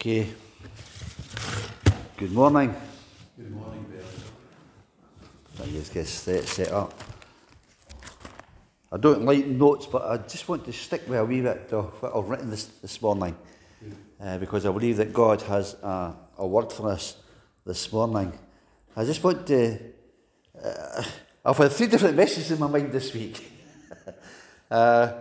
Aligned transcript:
Okay. 0.00 0.32
Good 2.16 2.32
morning. 2.32 2.74
Good 3.36 3.50
morning, 3.50 3.84
Bill. 3.84 5.62
I 5.62 5.68
just 5.68 5.92
get 5.92 6.06
set, 6.06 6.44
set 6.44 6.72
up. 6.72 6.98
I 8.90 8.96
don't 8.96 9.26
like 9.26 9.44
notes, 9.44 9.84
but 9.84 10.06
I 10.06 10.16
just 10.26 10.48
want 10.48 10.64
to 10.64 10.72
stick 10.72 11.06
with 11.06 11.18
a 11.18 11.24
wee 11.26 11.42
bit 11.42 11.70
of 11.74 12.00
what 12.00 12.16
I've 12.16 12.30
written 12.30 12.48
this, 12.48 12.64
this 12.80 13.02
morning 13.02 13.36
uh, 14.18 14.38
because 14.38 14.64
I 14.64 14.72
believe 14.72 14.96
that 14.96 15.12
God 15.12 15.42
has 15.42 15.74
a, 15.82 16.14
a 16.38 16.46
word 16.46 16.72
for 16.72 16.88
us 16.88 17.16
this 17.66 17.92
morning. 17.92 18.32
I 18.96 19.04
just 19.04 19.22
want 19.22 19.46
to. 19.48 19.78
Uh, 20.64 21.04
I've 21.44 21.58
had 21.58 21.72
three 21.72 21.88
different 21.88 22.16
messages 22.16 22.50
in 22.50 22.58
my 22.58 22.68
mind 22.68 22.90
this 22.90 23.12
week. 23.12 23.52
uh, 24.70 25.12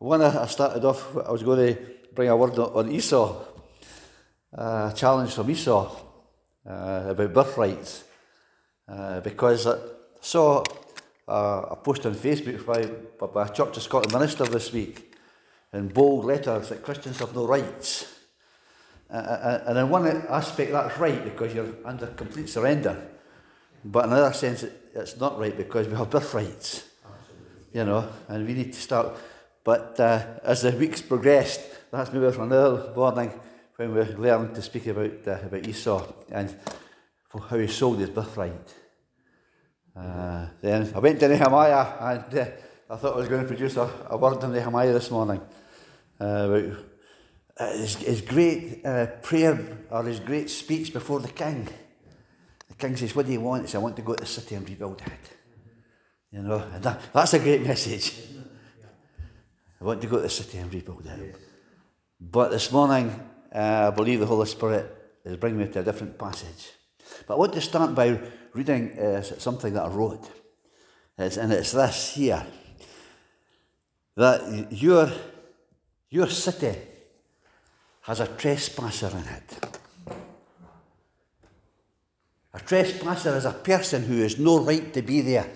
one, 0.00 0.20
I 0.20 0.46
started 0.46 0.84
off, 0.84 1.16
I 1.16 1.30
was 1.30 1.44
going 1.44 1.76
to 1.76 1.80
bring 2.12 2.28
a 2.28 2.36
word 2.36 2.58
on 2.58 2.90
Esau, 2.90 3.52
a 4.56 4.92
challenge 4.94 5.34
from 5.34 5.50
Esau 5.50 5.94
uh, 6.68 7.02
about 7.08 7.34
birthrights. 7.34 8.04
Uh, 8.88 9.20
because 9.20 9.66
I 9.66 9.78
saw 10.20 10.62
uh, 11.28 11.66
a 11.70 11.76
post 11.76 12.06
on 12.06 12.14
Facebook 12.14 12.64
by, 12.64 13.26
by 13.26 13.46
a 13.46 13.52
Church 13.52 13.76
of 13.76 13.82
Scotland 13.82 14.12
minister 14.12 14.44
this 14.44 14.72
week 14.72 15.14
in 15.72 15.88
bold 15.88 16.24
letters 16.24 16.68
that 16.68 16.82
Christians 16.82 17.18
have 17.18 17.34
no 17.34 17.46
rights. 17.46 18.12
Uh, 19.10 19.16
uh, 19.16 19.64
and 19.66 19.78
in 19.78 19.88
one 19.88 20.06
aspect, 20.06 20.72
that's 20.72 20.98
right 20.98 21.22
because 21.24 21.54
you're 21.54 21.74
under 21.84 22.06
complete 22.08 22.48
surrender. 22.48 23.08
But 23.84 24.06
in 24.06 24.12
another 24.12 24.32
sense, 24.32 24.62
it, 24.62 24.90
it's 24.94 25.18
not 25.18 25.38
right 25.38 25.56
because 25.56 25.86
we 25.88 25.94
have 25.96 26.10
birthrights. 26.10 26.84
You 27.72 27.84
know, 27.84 28.08
and 28.28 28.46
we 28.46 28.54
need 28.54 28.72
to 28.72 28.80
start. 28.80 29.16
But 29.62 30.00
uh, 30.00 30.24
as 30.44 30.62
the 30.62 30.70
weeks 30.70 31.02
progressed, 31.02 31.60
that's 31.90 32.12
maybe 32.12 32.30
for 32.32 32.44
another 32.44 32.92
morning 32.94 33.32
when 33.76 33.94
we 33.94 34.02
learn 34.14 34.54
to 34.54 34.62
speak 34.62 34.86
about, 34.86 35.26
uh, 35.26 35.46
about 35.46 35.66
Esau 35.66 36.06
and 36.30 36.54
how 37.28 37.58
he 37.58 37.66
sold 37.66 37.98
his 37.98 38.10
birthright. 38.10 38.74
Uh, 39.94 40.46
then 40.60 40.92
I 40.94 40.98
went 40.98 41.20
to 41.20 41.28
Nehemiah 41.28 41.86
and 42.00 42.38
uh, 42.38 42.46
I 42.88 42.96
thought 42.96 43.14
I 43.14 43.18
was 43.18 43.28
going 43.28 43.42
to 43.42 43.48
produce 43.48 43.76
a, 43.76 43.90
a 44.10 44.16
word 44.16 44.42
on 44.42 44.52
Nehemiah 44.52 44.92
this 44.92 45.10
morning 45.10 45.40
uh, 46.20 46.24
about 46.24 47.72
his, 47.72 47.96
his 47.96 48.20
great 48.22 48.84
uh, 48.84 49.06
prayer 49.22 49.58
or 49.90 50.04
his 50.04 50.20
great 50.20 50.50
speech 50.50 50.92
before 50.92 51.20
the 51.20 51.28
king. 51.28 51.68
The 52.68 52.74
king 52.74 52.96
says, 52.96 53.14
What 53.14 53.26
do 53.26 53.32
you 53.32 53.40
want? 53.40 53.62
He 53.62 53.68
says, 53.68 53.76
I 53.76 53.78
want 53.78 53.96
to 53.96 54.02
go 54.02 54.14
to 54.14 54.22
the 54.22 54.28
city 54.28 54.54
and 54.54 54.68
rebuild 54.68 55.00
it. 55.00 55.36
You 56.32 56.42
know, 56.42 56.62
and 56.72 56.82
that, 56.82 57.00
that's 57.12 57.34
a 57.34 57.38
great 57.38 57.62
message. 57.66 58.14
I 59.80 59.84
want 59.84 60.00
to 60.00 60.06
go 60.06 60.16
to 60.16 60.22
the 60.22 60.30
city 60.30 60.58
and 60.58 60.72
rebuild 60.72 61.06
it. 61.06 61.36
But 62.20 62.50
this 62.50 62.72
morning, 62.72 63.12
uh, 63.56 63.90
I 63.90 63.96
believe 63.96 64.20
the 64.20 64.26
Holy 64.26 64.46
Spirit 64.46 64.94
is 65.24 65.36
bringing 65.38 65.60
me 65.60 65.68
to 65.68 65.80
a 65.80 65.82
different 65.82 66.18
passage. 66.18 66.72
But 67.26 67.34
I 67.34 67.36
want 67.38 67.54
to 67.54 67.60
start 67.62 67.94
by 67.94 68.20
reading 68.52 68.98
uh, 68.98 69.22
something 69.22 69.72
that 69.72 69.86
I 69.86 69.88
wrote. 69.88 70.28
It's, 71.16 71.38
and 71.38 71.50
it's 71.52 71.72
this 71.72 72.14
here 72.14 72.46
that 74.16 74.70
your, 74.70 75.10
your 76.10 76.28
city 76.28 76.74
has 78.02 78.20
a 78.20 78.26
trespasser 78.26 79.08
in 79.08 79.24
it. 79.24 79.78
A 82.52 82.60
trespasser 82.60 83.36
is 83.36 83.44
a 83.44 83.52
person 83.52 84.02
who 84.04 84.20
has 84.20 84.38
no 84.38 84.60
right 84.60 84.92
to 84.92 85.02
be 85.02 85.22
there. 85.22 85.50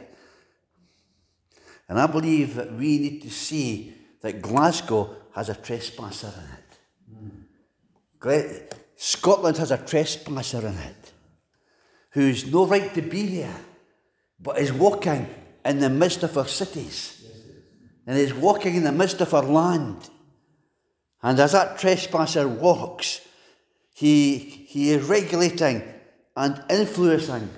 And 1.89 1.99
I 1.99 2.07
believe 2.07 2.55
that 2.55 2.73
we 2.73 2.99
need 2.99 3.23
to 3.23 3.31
see 3.31 3.95
that 4.21 4.43
Glasgow 4.43 5.17
has 5.35 5.49
a 5.49 5.55
trespasser 5.55 6.33
in 6.37 6.70
Scotland 8.97 9.57
has 9.57 9.71
a 9.71 9.79
trespasser 9.79 10.67
in 10.67 10.77
it 10.77 11.13
who's 12.11 12.51
no 12.51 12.67
right 12.67 12.93
to 12.95 13.03
be 13.03 13.27
there, 13.37 13.57
but 14.39 14.59
is 14.59 14.73
walking 14.73 15.29
in 15.65 15.79
the 15.79 15.91
midst 15.91 16.23
of 16.23 16.37
our 16.37 16.47
cities 16.47 17.25
and 18.07 18.19
is 18.19 18.35
walking 18.35 18.75
in 18.75 18.85
the 18.85 18.93
midst 18.93 19.21
of 19.21 19.33
our 19.33 19.43
land. 19.43 20.09
And 21.23 21.39
as 21.39 21.53
that 21.53 21.79
trespasser 21.79 22.49
walks, 22.49 23.21
he, 23.95 24.39
he 24.39 24.91
is 24.91 25.05
regulating 25.05 25.83
and 26.37 26.63
influencing 26.71 27.49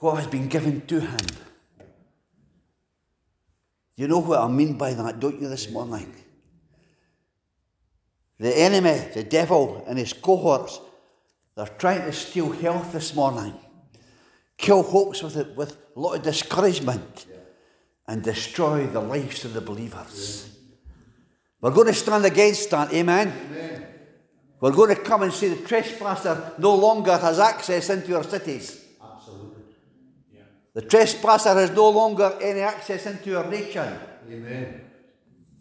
what 0.00 0.16
has 0.16 0.26
been 0.26 0.48
given 0.48 0.86
to 0.86 1.00
him. 1.00 1.26
You 3.94 4.08
know 4.08 4.18
what 4.18 4.40
I 4.40 4.48
mean 4.48 4.76
by 4.76 4.92
that, 4.94 5.20
don't 5.20 5.40
you, 5.40 5.48
this 5.48 5.70
morning? 5.70 6.14
The 8.38 8.56
enemy, 8.56 9.08
the 9.14 9.24
devil, 9.24 9.84
and 9.88 9.98
his 9.98 10.12
cohorts, 10.12 10.80
they're 11.56 11.66
trying 11.66 12.02
to 12.02 12.12
steal 12.12 12.52
health 12.52 12.92
this 12.92 13.14
morning, 13.14 13.54
kill 14.58 14.82
hopes 14.82 15.22
with, 15.22 15.36
it, 15.36 15.56
with 15.56 15.76
a 15.96 16.00
lot 16.00 16.16
of 16.16 16.22
discouragement, 16.22 17.26
and 18.06 18.22
destroy 18.22 18.86
the 18.86 19.00
lives 19.00 19.44
of 19.44 19.54
the 19.54 19.60
believers. 19.60 20.50
We're 21.60 21.70
going 21.70 21.88
to 21.88 21.94
stand 21.94 22.24
against 22.24 22.70
that, 22.70 22.92
amen? 22.92 23.32
Amen. 23.50 23.86
We're 24.60 24.72
going 24.72 24.94
to 24.94 25.02
come 25.02 25.22
and 25.22 25.32
see 25.32 25.48
the 25.48 25.66
trespasser 25.66 26.52
no 26.58 26.74
longer 26.74 27.16
has 27.16 27.38
access 27.38 27.90
into 27.90 28.16
our 28.16 28.24
cities. 28.24 28.84
Absolutely. 29.02 29.62
The 30.74 30.82
trespasser 30.82 31.54
has 31.54 31.70
no 31.70 31.88
longer 31.88 32.38
any 32.40 32.60
access 32.60 33.06
into 33.06 33.38
our 33.38 33.50
nation. 33.50 33.98
Amen. 34.30 34.85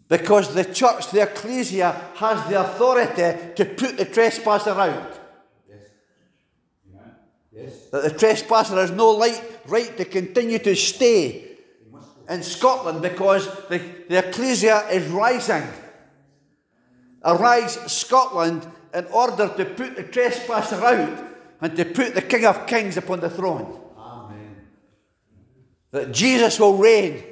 Because 0.07 0.53
the 0.53 0.65
church, 0.65 1.09
the 1.11 1.23
ecclesia, 1.23 2.09
has 2.15 2.47
the 2.49 2.61
authority 2.61 3.53
to 3.55 3.65
put 3.65 3.97
the 3.97 4.05
trespasser 4.05 4.71
out. 4.71 5.19
Yes. 7.51 7.87
That 7.91 8.03
the 8.03 8.11
trespasser 8.11 8.75
has 8.75 8.91
no 8.91 9.11
light, 9.11 9.41
right 9.67 9.95
to 9.97 10.05
continue 10.05 10.59
to 10.59 10.75
stay 10.75 11.55
in 12.29 12.43
Scotland 12.43 13.01
because 13.01 13.47
the, 13.69 13.79
the 14.09 14.27
ecclesia 14.27 14.87
is 14.89 15.07
rising. 15.07 15.63
Arise 17.23 17.73
Scotland 17.91 18.67
in 18.93 19.05
order 19.07 19.47
to 19.57 19.65
put 19.65 19.95
the 19.95 20.03
trespasser 20.03 20.83
out 20.83 21.23
and 21.61 21.75
to 21.75 21.85
put 21.85 22.13
the 22.13 22.21
King 22.21 22.45
of 22.45 22.67
Kings 22.67 22.97
upon 22.97 23.19
the 23.21 23.29
throne. 23.29 23.79
Amen. 23.97 24.55
That 25.91 26.11
Jesus 26.11 26.59
will 26.59 26.77
reign 26.77 27.23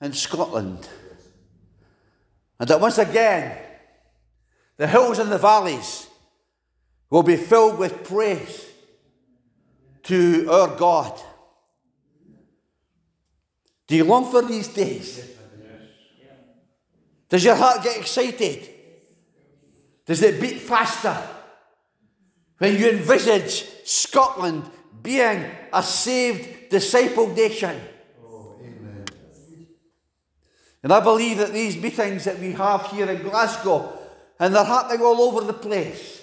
in 0.00 0.12
Scotland. 0.12 0.88
And 2.58 2.68
that 2.68 2.80
once 2.80 2.98
again, 2.98 3.58
the 4.76 4.86
hills 4.86 5.18
and 5.18 5.30
the 5.30 5.38
valleys 5.38 6.06
will 7.10 7.22
be 7.22 7.36
filled 7.36 7.78
with 7.78 8.04
praise 8.04 8.66
to 10.04 10.48
our 10.50 10.76
God. 10.76 11.20
Do 13.86 13.96
you 13.96 14.04
long 14.04 14.30
for 14.30 14.42
these 14.42 14.68
days? 14.68 15.32
Does 17.28 17.44
your 17.44 17.56
heart 17.56 17.82
get 17.82 17.96
excited? 17.96 18.68
Does 20.06 20.22
it 20.22 20.40
beat 20.40 20.60
faster? 20.60 21.16
When 22.58 22.76
you 22.78 22.88
envisage 22.88 23.66
Scotland 23.84 24.70
being 25.02 25.44
a 25.72 25.82
saved 25.82 26.70
disciple 26.70 27.28
nation. 27.28 27.78
And 30.82 30.92
I 30.92 31.00
believe 31.00 31.38
that 31.38 31.52
these 31.52 31.76
meetings 31.76 32.24
that 32.24 32.38
we 32.38 32.52
have 32.52 32.86
here 32.88 33.10
in 33.10 33.22
Glasgow, 33.22 33.98
and 34.38 34.54
they're 34.54 34.64
happening 34.64 35.04
all 35.04 35.20
over 35.22 35.40
the 35.40 35.52
place. 35.52 36.22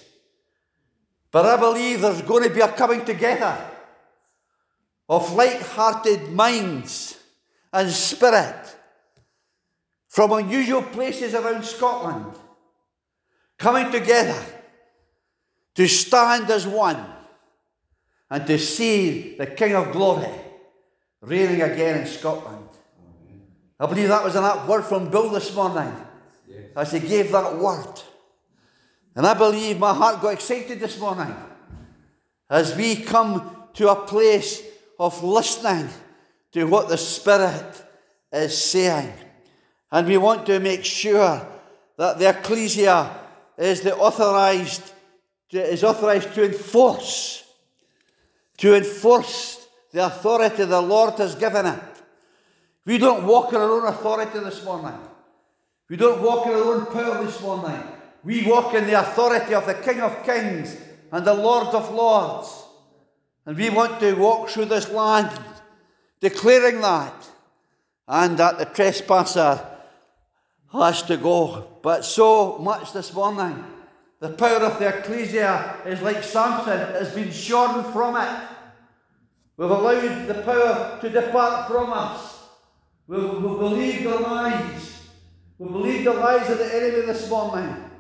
But 1.32 1.46
I 1.46 1.58
believe 1.58 2.02
there's 2.02 2.22
going 2.22 2.48
to 2.48 2.54
be 2.54 2.62
a 2.62 2.68
coming 2.68 3.04
together 3.04 3.58
of 5.10 5.34
like 5.34 5.60
hearted 5.62 6.32
minds 6.32 7.20
and 7.72 7.90
spirit 7.90 8.76
from 10.08 10.32
unusual 10.32 10.84
places 10.84 11.34
around 11.34 11.66
Scotland 11.66 12.36
coming 13.58 13.92
together 13.92 14.40
to 15.76 15.88
stand 15.88 16.50
as 16.52 16.68
one 16.68 17.04
and 18.30 18.46
to 18.46 18.60
see 18.60 19.36
the 19.38 19.48
King 19.48 19.76
of 19.76 19.92
Glory 19.92 20.30
reigning 21.22 21.62
again 21.62 22.02
in 22.02 22.06
Scotland. 22.06 22.70
I 23.84 23.86
believe 23.86 24.08
that 24.08 24.24
was 24.24 24.36
an 24.36 24.66
word 24.66 24.84
from 24.84 25.10
Bill 25.10 25.28
this 25.28 25.54
morning 25.54 25.94
Yes. 26.48 26.60
as 26.74 26.92
he 26.94 27.02
gave 27.02 27.34
that 27.34 27.58
word. 27.58 28.02
And 29.14 29.28
I 29.28 29.34
believe 29.34 29.78
my 29.78 29.94
heart 29.94 30.22
got 30.22 30.32
excited 30.32 30.80
this 30.80 30.98
morning 30.98 31.36
as 32.50 32.78
we 32.78 32.96
come 32.96 33.68
to 33.74 33.90
a 33.90 33.96
place 33.96 34.64
of 34.98 35.22
listening 35.22 35.90
to 36.54 36.64
what 36.64 36.88
the 36.88 36.98
Spirit 36.98 37.84
is 38.32 38.58
saying. 38.58 39.12
And 39.92 40.08
we 40.08 40.16
want 40.18 40.46
to 40.46 40.62
make 40.62 40.86
sure 40.86 41.46
that 41.98 42.20
the 42.20 42.30
ecclesia 42.30 43.12
is 43.58 43.82
the 43.82 43.98
authorized 43.98 44.94
is 45.50 45.84
authorized 45.84 46.34
to 46.36 46.46
enforce 46.46 47.44
to 48.60 48.76
enforce 48.76 49.68
the 49.92 50.06
authority 50.06 50.64
the 50.64 50.82
Lord 50.82 51.16
has 51.16 51.36
given 51.36 51.66
it. 51.66 51.93
We 52.86 52.98
don't 52.98 53.26
walk 53.26 53.54
in 53.54 53.60
our 53.60 53.72
own 53.72 53.88
authority 53.88 54.40
this 54.40 54.64
morning. 54.64 54.98
We 55.90 55.96
don't 55.96 56.22
walk 56.22 56.48
in 56.48 56.54
our 56.54 56.76
own 56.76 56.86
power 56.88 57.24
this 57.24 57.42
morning. 57.42 57.82
We 58.24 58.46
walk 58.46 58.74
in 58.74 58.86
the 58.86 59.00
authority 59.00 59.54
of 59.54 59.66
the 59.66 59.76
King 59.76 60.02
of 60.02 60.24
Kings 60.26 60.78
and 61.12 61.26
the 61.26 61.34
Lord 61.34 61.68
of 61.68 61.94
Lords. 61.94 62.64
And 63.46 63.58
we 63.58 63.70
want 63.70 64.00
to 64.00 64.14
walk 64.14 64.50
through 64.50 64.66
this 64.66 64.90
land 64.90 65.30
declaring 66.20 66.82
that 66.82 67.30
and 68.08 68.38
that 68.38 68.58
the 68.58 68.66
trespasser 68.66 69.66
has 70.72 71.04
to 71.04 71.18
go. 71.18 71.80
But 71.82 72.04
so 72.06 72.58
much 72.58 72.94
this 72.94 73.14
morning, 73.14 73.64
the 74.20 74.30
power 74.30 74.64
of 74.64 74.80
the 74.80 75.00
ecclesia 75.00 75.78
is 75.86 76.02
like 76.02 76.24
Samson, 76.24 76.80
has 76.80 77.14
been 77.14 77.32
shorn 77.32 77.84
from 77.92 78.16
it. 78.16 78.40
We've 79.58 79.70
allowed 79.70 80.28
the 80.28 80.42
power 80.42 80.98
to 81.02 81.10
depart 81.10 81.70
from 81.70 81.94
us. 81.94 82.33
We've, 83.08 83.24
we've 83.24 83.60
believed 83.60 84.06
the 84.06 84.20
lies. 84.20 85.02
We 85.58 85.70
believe 85.70 86.04
the 86.06 86.14
lies 86.14 86.50
of 86.50 86.58
the 86.58 86.76
enemy 86.76 87.06
this 87.06 87.30
morning 87.30 87.92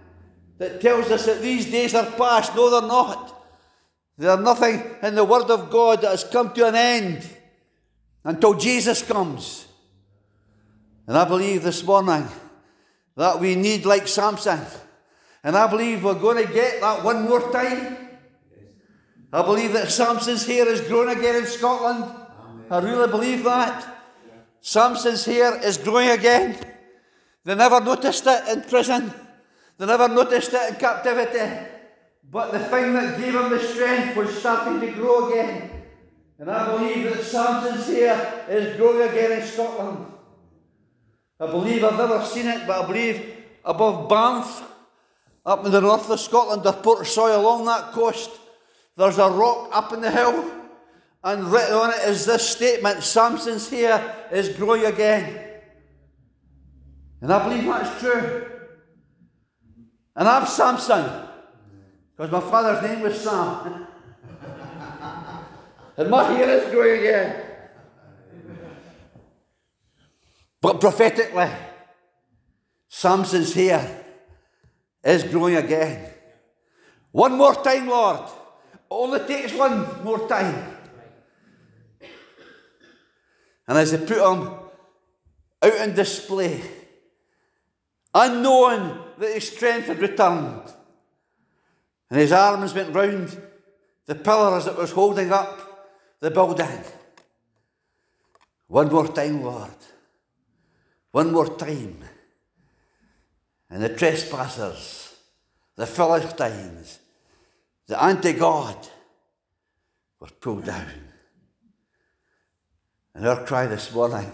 that 0.57 0.81
tells 0.81 1.11
us 1.11 1.25
that 1.25 1.41
these 1.41 1.69
days 1.69 1.93
are 1.93 2.05
past. 2.05 2.55
No, 2.55 2.69
they're 2.69 2.87
not. 2.87 3.45
There's 4.17 4.39
nothing 4.39 4.83
in 5.01 5.15
the 5.15 5.23
Word 5.23 5.49
of 5.49 5.69
God 5.69 6.01
that 6.01 6.11
has 6.11 6.23
come 6.23 6.53
to 6.53 6.67
an 6.67 6.75
end 6.75 7.27
until 8.23 8.53
Jesus 8.53 9.01
comes. 9.01 9.67
And 11.07 11.17
I 11.17 11.25
believe 11.25 11.63
this 11.63 11.83
morning 11.83 12.27
that 13.17 13.39
we 13.39 13.55
need, 13.55 13.85
like 13.85 14.07
Samson, 14.07 14.61
and 15.43 15.57
I 15.57 15.67
believe 15.67 16.03
we're 16.03 16.13
going 16.13 16.45
to 16.45 16.51
get 16.51 16.79
that 16.79 17.03
one 17.03 17.23
more 17.23 17.51
time. 17.51 17.97
I 19.33 19.41
believe 19.41 19.73
that 19.73 19.91
Samson's 19.91 20.45
hair 20.45 20.67
is 20.67 20.79
growing 20.81 21.17
again 21.17 21.35
in 21.35 21.45
Scotland. 21.45 22.05
I 22.69 22.79
really 22.79 23.09
believe 23.09 23.43
that. 23.43 24.02
Samson's 24.63 25.25
hair 25.25 25.59
is 25.61 25.77
growing 25.77 26.09
again. 26.09 26.57
They 27.43 27.53
never 27.53 27.81
noticed 27.81 28.23
it 28.25 28.47
in 28.47 28.61
prison. 28.61 29.13
They 29.77 29.85
never 29.85 30.07
noticed 30.07 30.53
it 30.53 30.69
in 30.69 30.75
captivity. 30.79 31.67
But 32.31 32.53
the 32.53 32.59
thing 32.59 32.93
that 32.93 33.19
gave 33.19 33.35
him 33.35 33.49
the 33.49 33.59
strength 33.59 34.15
was 34.15 34.39
starting 34.39 34.79
to 34.79 34.91
grow 34.93 35.29
again. 35.29 35.69
And 36.39 36.49
I 36.49 36.65
believe 36.77 37.03
that 37.03 37.23
Samson's 37.23 37.87
hair 37.87 38.45
is 38.49 38.77
growing 38.77 39.09
again 39.09 39.33
in 39.33 39.45
Scotland. 39.45 40.05
I 41.41 41.47
believe 41.47 41.83
I've 41.83 41.97
never 41.97 42.23
seen 42.23 42.47
it, 42.47 42.65
but 42.65 42.85
I 42.85 42.87
believe 42.87 43.43
above 43.65 44.07
Banff, 44.07 44.63
up 45.45 45.65
in 45.65 45.73
the 45.73 45.81
north 45.81 46.09
of 46.09 46.21
Scotland, 46.21 46.65
or 46.65 46.71
Portsoy 46.71 47.35
along 47.35 47.65
that 47.65 47.91
coast, 47.91 48.29
there's 48.95 49.17
a 49.17 49.29
rock 49.29 49.71
up 49.73 49.91
in 49.91 49.99
the 49.99 50.09
hill, 50.09 50.62
and 51.23 51.45
written 51.51 51.73
on 51.73 51.89
it 51.91 52.09
is 52.09 52.25
this 52.25 52.47
statement 52.49 53.03
Samson's 53.03 53.69
hair 53.69 54.27
is 54.31 54.49
growing 54.49 54.85
again. 54.85 55.39
And 57.21 57.31
I 57.31 57.47
believe 57.47 57.65
that's 57.65 58.01
true. 58.01 58.49
And 60.15 60.27
I'm 60.27 60.45
Samson, 60.45 61.09
because 62.15 62.31
my 62.31 62.41
father's 62.41 62.83
name 62.87 63.01
was 63.01 63.19
Sam. 63.19 63.87
and 65.97 66.09
my 66.09 66.23
hair 66.25 66.49
is 66.49 66.71
growing 66.71 66.99
again. 66.99 67.45
But 70.61 70.79
prophetically, 70.79 71.49
Samson's 72.89 73.53
hair 73.53 74.05
is 75.03 75.23
growing 75.23 75.55
again. 75.55 76.09
One 77.11 77.37
more 77.37 77.55
time, 77.55 77.87
Lord. 77.87 78.29
Only 78.89 79.19
takes 79.21 79.53
one 79.53 80.03
more 80.03 80.27
time. 80.27 80.72
And 83.67 83.77
as 83.77 83.91
they 83.91 83.97
put 83.97 84.17
him 84.17 84.47
out 85.61 85.79
on 85.79 85.93
display, 85.93 86.61
unknowing 88.13 88.99
that 89.17 89.33
his 89.33 89.47
strength 89.47 89.87
had 89.87 89.99
returned, 89.99 90.71
and 92.09 92.19
his 92.19 92.31
arms 92.31 92.73
went 92.73 92.93
round 92.93 93.41
the 94.05 94.15
pillars 94.15 94.65
that 94.65 94.77
was 94.77 94.91
holding 94.91 95.31
up 95.31 95.89
the 96.19 96.29
building. 96.29 96.83
One 98.67 98.89
more 98.89 99.07
time, 99.07 99.43
Lord. 99.43 99.71
One 101.11 101.31
more 101.31 101.57
time. 101.57 102.03
And 103.69 103.81
the 103.81 103.89
trespassers, 103.89 105.15
the 105.75 105.87
Philistines, 105.87 106.99
the 107.87 108.01
anti 108.01 108.33
God 108.33 108.77
were 110.19 110.27
pulled 110.27 110.65
down. 110.65 111.12
And 113.15 113.27
our 113.27 113.45
cry 113.45 113.67
this 113.67 113.93
morning 113.93 114.31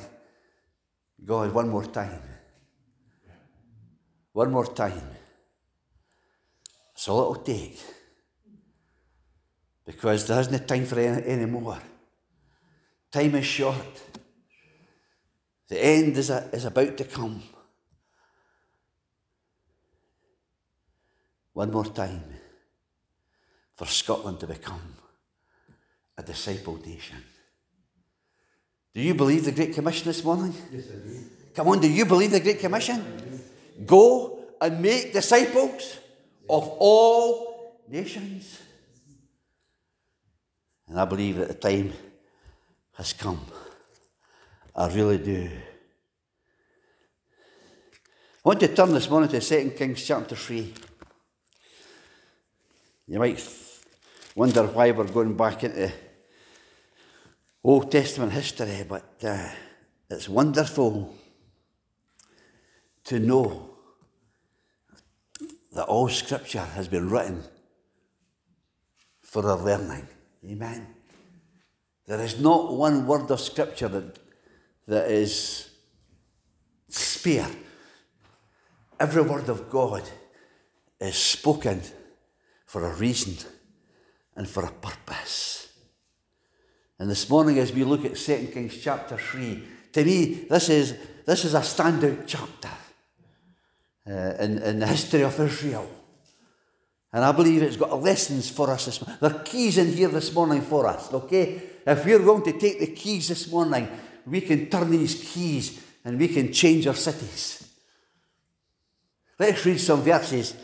God, 1.25 1.53
one 1.53 1.69
more 1.69 1.85
time. 1.85 2.21
One 4.31 4.51
more 4.51 4.67
time. 4.67 5.09
It's 6.93 7.07
all 7.07 7.21
it'll 7.31 7.43
take. 7.43 7.79
Because 9.85 10.27
there 10.27 10.39
isn't 10.39 10.67
time 10.67 10.85
for 10.85 10.99
any, 10.99 11.25
any 11.25 11.45
more. 11.45 11.77
Time 13.11 13.35
is 13.35 13.45
short. 13.45 14.01
The 15.67 15.83
end 15.83 16.17
is, 16.17 16.29
a, 16.29 16.49
is 16.53 16.65
about 16.65 16.95
to 16.97 17.03
come. 17.03 17.43
One 21.53 21.71
more 21.71 21.85
time 21.85 22.23
for 23.75 23.85
Scotland 23.85 24.39
to 24.39 24.47
become 24.47 24.95
a 26.17 26.23
disciple 26.23 26.79
nation. 26.85 27.17
Do 28.99 29.05
you 29.05 29.13
believe 29.13 29.45
the 29.45 29.53
Great 29.53 29.73
Commission 29.73 30.07
this 30.07 30.21
morning? 30.25 30.53
Yes, 30.73 30.87
I 30.89 30.95
do. 30.95 31.23
Come 31.55 31.69
on, 31.69 31.79
do 31.79 31.89
you 31.89 32.03
believe 32.03 32.31
the 32.31 32.41
Great 32.41 32.59
Commission? 32.59 33.01
Go 33.85 34.39
and 34.59 34.81
make 34.81 35.13
disciples 35.13 35.99
of 36.49 36.67
all 36.79 37.79
nations. 37.87 38.59
And 40.89 40.99
I 40.99 41.05
believe 41.05 41.37
that 41.37 41.47
the 41.47 41.53
time 41.53 41.93
has 42.97 43.13
come. 43.13 43.39
I 44.75 44.89
really 44.89 45.17
do. 45.17 45.49
I 48.43 48.49
want 48.49 48.59
to 48.59 48.67
turn 48.67 48.91
this 48.91 49.09
morning 49.09 49.29
to 49.29 49.39
2 49.39 49.75
Kings 49.77 50.05
chapter 50.05 50.35
3. 50.35 50.73
You 53.07 53.19
might 53.19 53.41
wonder 54.35 54.63
why 54.63 54.91
we're 54.91 55.05
going 55.05 55.37
back 55.37 55.63
into 55.63 55.89
Old 57.63 57.91
Testament 57.91 58.31
history, 58.31 58.85
but 58.87 59.21
uh, 59.23 59.49
it's 60.09 60.29
wonderful 60.29 61.13
to 63.03 63.19
know 63.19 63.69
that 65.73 65.85
all 65.85 66.07
Scripture 66.09 66.63
has 66.63 66.87
been 66.87 67.09
written 67.09 67.43
for 69.21 69.45
our 69.45 69.57
learning. 69.57 70.07
Amen. 70.45 70.87
There 72.07 72.21
is 72.21 72.39
not 72.39 72.73
one 72.73 73.05
word 73.05 73.29
of 73.29 73.39
Scripture 73.39 73.89
that, 73.89 74.19
that 74.87 75.11
is 75.11 75.69
spare. 76.87 77.49
Every 78.99 79.21
word 79.21 79.49
of 79.49 79.69
God 79.69 80.03
is 80.99 81.15
spoken 81.15 81.81
for 82.65 82.85
a 82.85 82.95
reason 82.95 83.35
and 84.35 84.47
for 84.47 84.65
a 84.65 84.71
purpose. 84.71 85.68
And 86.99 87.09
this 87.09 87.29
morning, 87.29 87.57
as 87.59 87.71
we 87.71 87.85
look 87.85 88.03
at 88.03 88.17
2 88.17 88.49
Kings 88.53 88.77
chapter 88.77 89.17
3, 89.17 89.63
to 89.93 90.03
me, 90.03 90.45
this 90.49 90.69
is, 90.69 90.95
this 91.25 91.45
is 91.45 91.53
a 91.53 91.61
standout 91.61 92.23
chapter 92.27 92.69
uh, 94.05 94.43
in, 94.43 94.57
in 94.59 94.79
the 94.79 94.87
history 94.87 95.23
of 95.23 95.39
Israel. 95.39 95.89
And 97.11 97.23
I 97.23 97.31
believe 97.31 97.63
it's 97.63 97.77
got 97.77 98.01
lessons 98.01 98.49
for 98.49 98.69
us 98.69 98.85
this 98.85 99.01
morning. 99.01 99.17
There 99.21 99.35
are 99.35 99.43
keys 99.43 99.77
in 99.77 99.93
here 99.93 100.09
this 100.09 100.33
morning 100.33 100.61
for 100.61 100.85
us, 100.87 101.11
okay? 101.13 101.61
If 101.87 102.05
we're 102.05 102.19
going 102.19 102.43
to 102.43 102.59
take 102.59 102.79
the 102.79 102.87
keys 102.87 103.29
this 103.29 103.49
morning, 103.49 103.87
we 104.27 104.41
can 104.41 104.69
turn 104.69 104.91
these 104.91 105.15
keys 105.15 105.81
and 106.05 106.19
we 106.19 106.27
can 106.27 106.51
change 106.53 106.85
our 106.85 106.95
cities. 106.95 107.67
Let's 109.39 109.65
read 109.65 109.79
some 109.79 110.01
verses. 110.01 110.55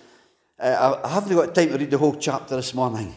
Uh, 0.59 0.99
I 1.03 1.09
haven't 1.09 1.35
got 1.35 1.55
time 1.55 1.69
to 1.69 1.77
read 1.77 1.89
the 1.89 1.97
whole 1.97 2.15
chapter 2.15 2.57
this 2.57 2.73
morning, 2.73 3.15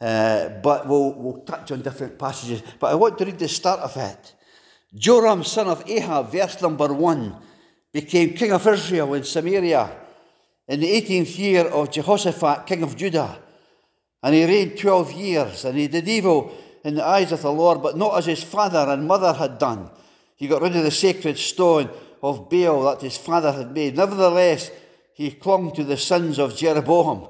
uh, 0.00 0.48
but 0.62 0.86
we'll, 0.86 1.12
we'll 1.12 1.42
touch 1.42 1.72
on 1.72 1.82
different 1.82 2.18
passages. 2.18 2.62
But 2.78 2.92
I 2.92 2.94
want 2.94 3.18
to 3.18 3.24
read 3.24 3.38
the 3.38 3.48
start 3.48 3.80
of 3.80 3.96
it. 3.96 4.34
Joram, 4.94 5.44
son 5.44 5.68
of 5.68 5.88
Ahab, 5.88 6.32
verse 6.32 6.60
number 6.62 6.92
one, 6.92 7.36
became 7.92 8.34
king 8.34 8.52
of 8.52 8.66
Israel 8.66 9.14
in 9.14 9.24
Samaria 9.24 9.90
in 10.70 10.80
the 10.80 10.86
18th 10.86 11.36
year 11.36 11.66
of 11.66 11.90
Jehoshaphat, 11.90 12.64
king 12.64 12.84
of 12.84 12.96
Judah. 12.96 13.38
And 14.22 14.34
he 14.34 14.44
reigned 14.44 14.78
12 14.78 15.12
years, 15.12 15.64
and 15.64 15.76
he 15.76 15.88
did 15.88 16.08
evil 16.08 16.52
in 16.84 16.94
the 16.94 17.04
eyes 17.04 17.32
of 17.32 17.42
the 17.42 17.52
Lord, 17.52 17.82
but 17.82 17.96
not 17.96 18.16
as 18.16 18.26
his 18.26 18.42
father 18.42 18.86
and 18.88 19.06
mother 19.06 19.32
had 19.32 19.58
done. 19.58 19.90
He 20.36 20.46
got 20.46 20.62
rid 20.62 20.76
of 20.76 20.84
the 20.84 20.90
sacred 20.90 21.38
stone 21.38 21.90
of 22.22 22.48
Baal 22.48 22.84
that 22.84 23.02
his 23.02 23.16
father 23.16 23.50
had 23.50 23.72
made. 23.72 23.96
Nevertheless, 23.96 24.70
he 25.14 25.32
clung 25.32 25.72
to 25.72 25.82
the 25.82 25.96
sons 25.96 26.38
of 26.38 26.56
Jeroboam, 26.56 27.28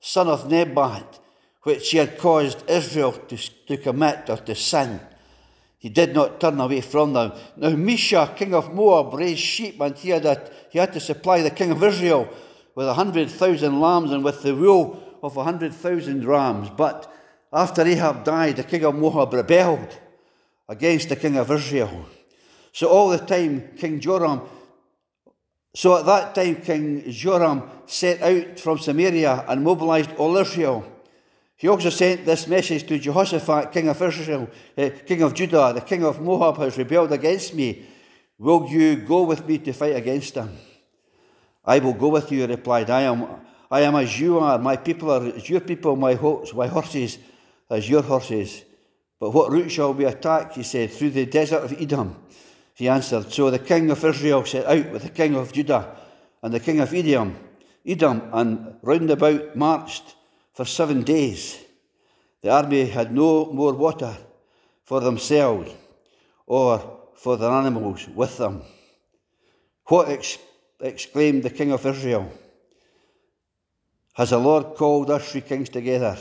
son 0.00 0.28
of 0.28 0.50
Nebat, 0.50 1.18
which 1.62 1.90
he 1.90 1.98
had 1.98 2.18
caused 2.18 2.68
Israel 2.68 3.12
to, 3.12 3.36
to 3.36 3.76
commit 3.76 4.28
or 4.28 4.36
to 4.36 4.54
sin. 4.54 5.00
He 5.78 5.88
did 5.88 6.14
not 6.14 6.40
turn 6.40 6.60
away 6.60 6.80
from 6.80 7.12
them. 7.12 7.32
Now 7.56 7.70
Mesha, 7.70 8.36
king 8.36 8.54
of 8.54 8.72
Moab, 8.72 9.14
raised 9.14 9.40
sheep, 9.40 9.80
and 9.80 9.96
he 9.96 10.10
had, 10.10 10.24
a, 10.24 10.50
he 10.70 10.78
had 10.78 10.92
to 10.92 11.00
supply 11.00 11.42
the 11.42 11.50
king 11.50 11.70
of 11.72 11.82
Israel 11.82 12.28
with 12.74 12.86
a 12.86 12.94
hundred 12.94 13.30
thousand 13.30 13.80
lambs 13.80 14.12
and 14.12 14.24
with 14.24 14.42
the 14.42 14.54
wool 14.54 15.02
of 15.22 15.36
a 15.36 15.44
hundred 15.44 15.74
thousand 15.74 16.24
rams. 16.24 16.70
But 16.70 17.12
after 17.52 17.82
Ahab 17.82 18.24
died, 18.24 18.56
the 18.56 18.64
king 18.64 18.84
of 18.84 18.94
Moab 18.94 19.32
rebelled 19.32 19.98
against 20.68 21.08
the 21.08 21.16
king 21.16 21.36
of 21.36 21.50
Israel. 21.50 22.06
So 22.72 22.88
all 22.88 23.10
the 23.10 23.18
time, 23.18 23.72
King 23.76 24.00
Joram, 24.00 24.42
so 25.74 25.98
at 25.98 26.06
that 26.06 26.34
time, 26.34 26.56
King 26.56 27.10
Joram 27.10 27.62
set 27.86 28.20
out 28.20 28.60
from 28.60 28.78
Samaria 28.78 29.44
and 29.48 29.64
mobilized 29.64 30.14
all 30.16 30.36
Israel. 30.36 30.84
He 31.56 31.68
also 31.68 31.90
sent 31.90 32.24
this 32.24 32.46
message 32.46 32.86
to 32.88 32.98
Jehoshaphat, 32.98 33.72
king 33.72 33.88
of 33.88 34.02
Israel, 34.02 34.48
uh, 34.76 34.90
king 35.06 35.22
of 35.22 35.34
Judah, 35.34 35.72
the 35.74 35.80
king 35.80 36.04
of 36.04 36.20
Moab 36.20 36.56
has 36.58 36.76
rebelled 36.76 37.12
against 37.12 37.54
me. 37.54 37.86
Will 38.38 38.66
you 38.68 38.96
go 38.96 39.22
with 39.22 39.46
me 39.46 39.58
to 39.58 39.72
fight 39.72 39.94
against 39.94 40.34
him? 40.34 40.50
I 41.64 41.78
will 41.78 41.92
go 41.92 42.08
with 42.08 42.32
you, 42.32 42.40
he 42.40 42.46
replied. 42.46 42.90
I 42.90 43.02
am, 43.02 43.26
I 43.70 43.82
am 43.82 43.94
as 43.94 44.18
you 44.18 44.40
are. 44.40 44.58
My 44.58 44.76
people 44.76 45.12
are 45.12 45.24
as 45.24 45.48
your 45.48 45.60
people, 45.60 45.94
my, 45.94 46.14
ho- 46.14 46.44
my 46.54 46.66
horses 46.66 47.18
as 47.70 47.88
your 47.88 48.02
horses. 48.02 48.64
But 49.20 49.30
what 49.30 49.52
route 49.52 49.70
shall 49.70 49.94
we 49.94 50.04
attack? 50.04 50.54
He 50.54 50.64
said. 50.64 50.90
Through 50.90 51.10
the 51.10 51.26
desert 51.26 51.62
of 51.62 51.80
Edom. 51.80 52.16
He 52.74 52.88
answered. 52.88 53.32
So 53.32 53.50
the 53.50 53.60
king 53.60 53.90
of 53.90 54.04
Israel 54.04 54.44
set 54.44 54.66
out 54.66 54.90
with 54.90 55.02
the 55.04 55.10
king 55.10 55.36
of 55.36 55.52
Judah 55.52 55.96
and 56.42 56.52
the 56.52 56.58
king 56.58 56.80
of 56.80 56.92
Edom, 56.92 57.36
Edom, 57.86 58.28
and 58.32 58.74
round 58.82 59.10
about 59.10 59.54
marched 59.54 60.16
for 60.52 60.64
seven 60.64 61.02
days. 61.02 61.58
The 62.42 62.50
army 62.50 62.86
had 62.86 63.14
no 63.14 63.46
more 63.46 63.72
water 63.72 64.16
for 64.84 65.00
themselves 65.00 65.70
or 66.46 67.00
for 67.14 67.36
their 67.36 67.50
animals 67.50 68.08
with 68.08 68.36
them. 68.36 68.62
What 69.86 70.08
ex- 70.08 70.38
exclaimed 70.80 71.42
the 71.42 71.50
king 71.50 71.72
of 71.72 71.86
Israel? 71.86 72.30
Has 74.14 74.30
the 74.30 74.38
Lord 74.38 74.74
called 74.74 75.10
us 75.10 75.30
three 75.30 75.40
kings 75.40 75.68
together 75.68 76.18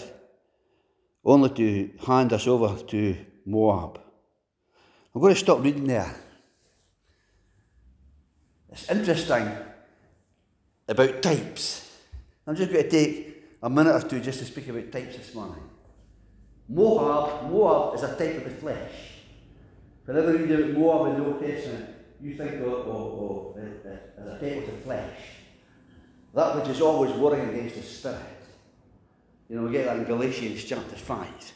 only 1.25 1.49
to 1.49 1.91
hand 2.05 2.31
us 2.33 2.47
over 2.47 2.81
to 2.83 3.17
Moab? 3.45 3.99
I'm 5.13 5.21
going 5.21 5.33
to 5.33 5.39
stop 5.39 5.61
reading 5.61 5.87
there. 5.87 6.15
It's 8.71 8.89
interesting 8.89 9.51
about 10.87 11.21
types. 11.21 11.97
I'm 12.47 12.55
just 12.55 12.71
going 12.71 12.83
to 12.83 12.89
take 12.89 13.30
a 13.61 13.69
minute 13.69 13.95
or 13.95 14.07
two 14.07 14.19
just 14.19 14.39
to 14.39 14.45
speak 14.45 14.67
about 14.67 14.91
types 14.91 15.17
this 15.17 15.35
morning. 15.35 15.63
Moab, 16.67 17.49
Moab 17.51 17.95
is 17.95 18.03
a 18.03 18.15
type 18.17 18.37
of 18.37 18.43
the 18.45 18.49
flesh. 18.49 18.91
Whenever 20.05 20.35
you 20.35 20.53
about 20.53 20.77
Moab 20.77 21.13
in 21.13 21.21
the 21.21 21.29
Old 21.29 21.41
Testament, 21.41 21.89
you 22.21 22.35
think 22.35 22.61
of, 22.61 22.87
of 22.87 23.57
it 23.57 24.13
as 24.17 24.27
a 24.27 24.39
type 24.39 24.67
of 24.67 24.73
the 24.73 24.81
flesh. 24.83 25.19
That 26.33 26.55
which 26.55 26.69
is 26.69 26.81
always 26.81 27.11
warring 27.13 27.49
against 27.49 27.75
the 27.75 27.83
spirit. 27.83 28.19
You 29.49 29.57
know, 29.57 29.63
we 29.63 29.73
get 29.73 29.85
that 29.85 29.97
in 29.97 30.05
Galatians 30.05 30.63
chapter 30.63 30.95
5, 30.95 31.53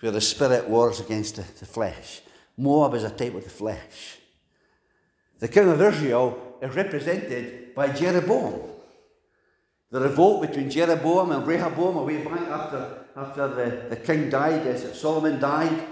where 0.00 0.12
the 0.12 0.20
spirit 0.20 0.68
wars 0.68 0.98
against 0.98 1.36
the, 1.36 1.42
the 1.60 1.66
flesh. 1.66 2.20
Moab 2.56 2.94
is 2.94 3.04
a 3.04 3.10
type 3.10 3.34
of 3.34 3.44
the 3.44 3.50
flesh. 3.50 4.18
The 5.38 5.48
king 5.48 5.68
of 5.68 5.80
Israel 5.80 6.58
is 6.60 6.74
represented 6.74 7.74
by 7.74 7.88
Jeroboam. 7.92 8.69
The 9.90 10.00
revolt 10.00 10.42
between 10.42 10.70
Jeroboam 10.70 11.32
and 11.32 11.46
Rehoboam 11.46 11.96
a 11.96 12.04
way 12.04 12.22
back 12.24 12.48
after, 12.48 13.04
after 13.16 13.48
the, 13.48 13.88
the 13.90 13.96
king 13.96 14.30
died, 14.30 14.64
as 14.66 14.98
Solomon 14.98 15.40
died, 15.40 15.84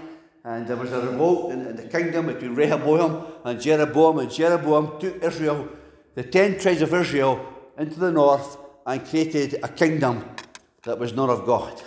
and 0.45 0.65
there 0.65 0.77
was 0.77 0.93
a 0.93 1.01
revolt 1.01 1.51
in, 1.51 1.67
in 1.67 1.75
the 1.75 1.83
kingdom 1.83 2.27
between 2.27 2.55
Rehoboam 2.55 3.25
and 3.43 3.59
Jeroboam, 3.59 4.19
and 4.19 4.31
Jeroboam 4.31 4.99
took 5.01 5.21
Israel, 5.21 5.67
the 6.15 6.23
ten 6.23 6.57
tribes 6.57 6.81
of 6.81 6.93
Israel, 6.93 7.45
into 7.77 7.99
the 7.99 8.11
north 8.11 8.57
and 8.85 9.05
created 9.05 9.59
a 9.63 9.67
kingdom 9.67 10.23
that 10.83 10.97
was 10.97 11.13
not 11.13 11.29
of 11.29 11.45
God. 11.45 11.81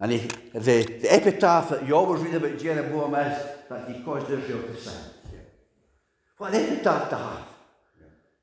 And 0.00 0.12
he, 0.12 0.18
the, 0.52 0.84
the 1.02 1.12
epitaph 1.12 1.70
that 1.70 1.86
you 1.86 1.96
always 1.96 2.22
read 2.22 2.34
about 2.34 2.58
Jeroboam 2.58 3.14
is 3.16 3.42
that 3.68 3.90
he 3.90 4.02
caused 4.04 4.30
Israel 4.30 4.62
to 4.62 4.76
sin. 4.80 4.94
What 6.36 6.54
an 6.54 6.64
epitaph 6.64 7.10
to 7.10 7.16
have. 7.16 7.57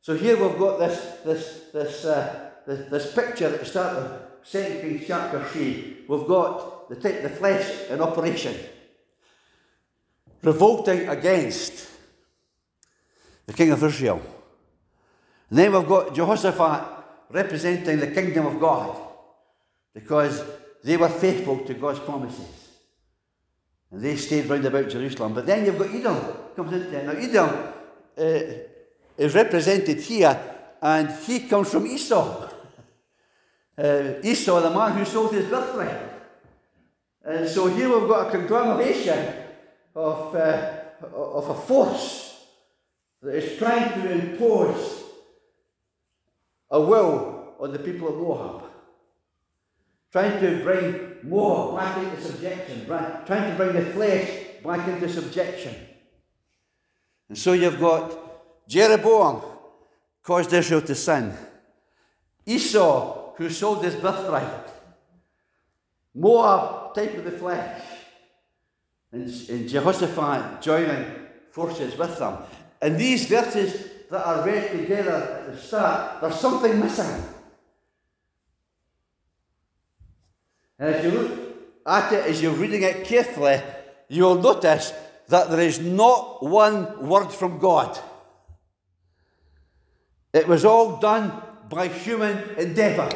So 0.05 0.15
here 0.15 0.37
we've 0.37 0.59
got 0.59 0.77
this, 0.77 0.99
this, 1.25 1.61
this, 1.73 2.05
uh, 2.05 2.51
this, 2.67 2.91
this 2.91 3.11
picture 3.11 3.47
at 3.47 3.59
the 3.59 3.65
start 3.65 3.97
of 3.97 4.21
2 4.47 4.59
Kings 4.79 5.03
chapter 5.07 5.43
3. 5.43 6.03
We've 6.07 6.27
got 6.27 6.89
the, 6.89 6.95
the 6.95 7.29
flesh 7.29 7.89
in 7.89 7.99
operation, 7.99 8.55
revolting 10.43 11.09
against 11.09 11.89
the 13.47 13.53
king 13.53 13.71
of 13.71 13.83
Israel. 13.83 14.21
And 15.49 15.57
then 15.57 15.73
we've 15.73 15.87
got 15.87 16.13
Jehoshaphat 16.13 16.85
representing 17.31 17.99
the 17.99 18.11
kingdom 18.11 18.45
of 18.45 18.59
God 18.59 18.95
because 19.91 20.43
they 20.83 20.97
were 20.97 21.09
faithful 21.09 21.65
to 21.65 21.73
God's 21.73 21.97
promises. 21.97 22.69
And 23.89 24.03
they 24.03 24.17
stayed 24.17 24.45
round 24.45 24.65
about 24.65 24.87
Jerusalem. 24.87 25.33
But 25.33 25.47
then 25.47 25.65
you've 25.65 25.79
got 25.79 25.89
Edom 25.89 26.21
comes 26.55 26.73
into 26.73 26.91
there. 26.91 27.05
Now 27.05 27.13
Edom 27.13 27.73
uh, 28.15 28.65
is 29.17 29.33
represented 29.33 29.99
here, 29.99 30.39
and 30.81 31.09
he 31.25 31.41
comes 31.41 31.71
from 31.71 31.87
Esau. 31.87 32.49
Uh, 33.77 34.13
Esau, 34.23 34.61
the 34.61 34.69
man 34.69 34.93
who 34.93 35.03
sold 35.03 35.33
his 35.33 35.49
birthright. 35.49 35.99
And 37.25 37.45
so 37.49 37.67
here 37.67 37.89
we've 37.89 38.07
got 38.07 38.27
a 38.27 38.31
conglomeration 38.31 39.33
of, 39.93 40.33
uh, 40.33 40.79
of 41.13 41.49
a 41.49 41.55
force 41.55 42.45
that 43.21 43.35
is 43.35 43.57
trying 43.57 44.01
to 44.01 44.11
impose 44.11 45.03
a 46.71 46.79
will 46.79 47.55
on 47.59 47.73
the 47.73 47.79
people 47.79 48.07
of 48.07 48.15
Moab. 48.15 48.63
Trying 50.11 50.39
to 50.39 50.63
bring 50.63 51.17
Moab 51.23 51.77
back 51.77 51.97
into 51.97 52.21
subjection, 52.21 52.85
trying 52.85 53.51
to 53.51 53.55
bring 53.57 53.73
the 53.73 53.91
flesh 53.91 54.29
back 54.63 54.87
into 54.87 55.09
subjection. 55.09 55.75
And 57.27 57.37
so 57.37 57.53
you've 57.53 57.79
got 57.79 58.24
Jeroboam 58.67 59.41
caused 60.23 60.53
Israel 60.53 60.81
to 60.81 60.95
sin. 60.95 61.33
Esau, 62.45 63.33
who 63.35 63.49
sold 63.49 63.83
his 63.83 63.95
birthright. 63.95 64.69
Moab, 66.13 66.95
type 66.95 67.17
of 67.17 67.25
the 67.25 67.31
flesh. 67.31 67.81
And, 69.11 69.29
and 69.49 69.69
Jehoshaphat 69.69 70.61
joining 70.61 71.05
forces 71.51 71.97
with 71.97 72.17
them. 72.17 72.37
And 72.81 72.97
these 72.97 73.25
verses 73.25 73.89
that 74.09 74.25
are 74.25 74.45
read 74.45 74.71
together 74.71 75.11
at 75.11 75.51
the 75.51 75.57
start, 75.57 76.21
there's 76.21 76.39
something 76.39 76.79
missing. 76.79 77.23
And 80.77 80.95
if 80.95 81.03
you 81.03 81.11
look 81.11 81.39
at 81.85 82.11
it 82.13 82.25
as 82.25 82.41
you're 82.41 82.53
reading 82.53 82.83
it 82.83 83.05
carefully, 83.05 83.61
you'll 84.09 84.41
notice 84.41 84.93
that 85.27 85.49
there 85.49 85.61
is 85.61 85.79
not 85.79 86.43
one 86.43 87.07
word 87.07 87.29
from 87.31 87.57
God. 87.59 87.97
It 90.35 90.49
was 90.49 90.65
all 90.65 90.97
done 90.97 91.31
by 91.69 91.87
human 91.87 92.37
endeavour. 92.57 93.09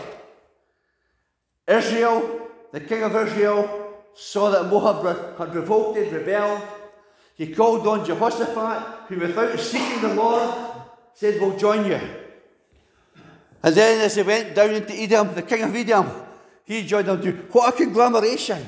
Israel, 1.67 2.47
the 2.71 2.79
king 2.79 3.03
of 3.03 3.13
Israel, 3.13 3.67
saw 4.15 4.49
that 4.51 4.67
Moab 4.71 5.37
had 5.37 5.53
revolted, 5.53 6.13
rebelled. 6.13 6.61
He 7.35 7.53
called 7.53 7.85
on 7.85 8.05
Jehoshaphat, 8.05 9.09
who, 9.09 9.19
without 9.19 9.59
seeking 9.59 10.01
the 10.01 10.13
Lord, 10.13 10.49
said, 11.13 11.41
We'll 11.41 11.57
join 11.57 11.85
you. 11.85 11.99
And 13.63 13.75
then, 13.75 13.99
as 13.99 14.15
he 14.15 14.23
went 14.23 14.55
down 14.55 14.69
into 14.75 14.93
Edom, 14.93 15.35
the 15.35 15.41
king 15.41 15.63
of 15.63 15.75
Edom, 15.75 16.09
he 16.63 16.85
joined 16.85 17.07
them 17.07 17.21
too. 17.21 17.47
What 17.51 17.73
a 17.73 17.77
conglomeration! 17.77 18.65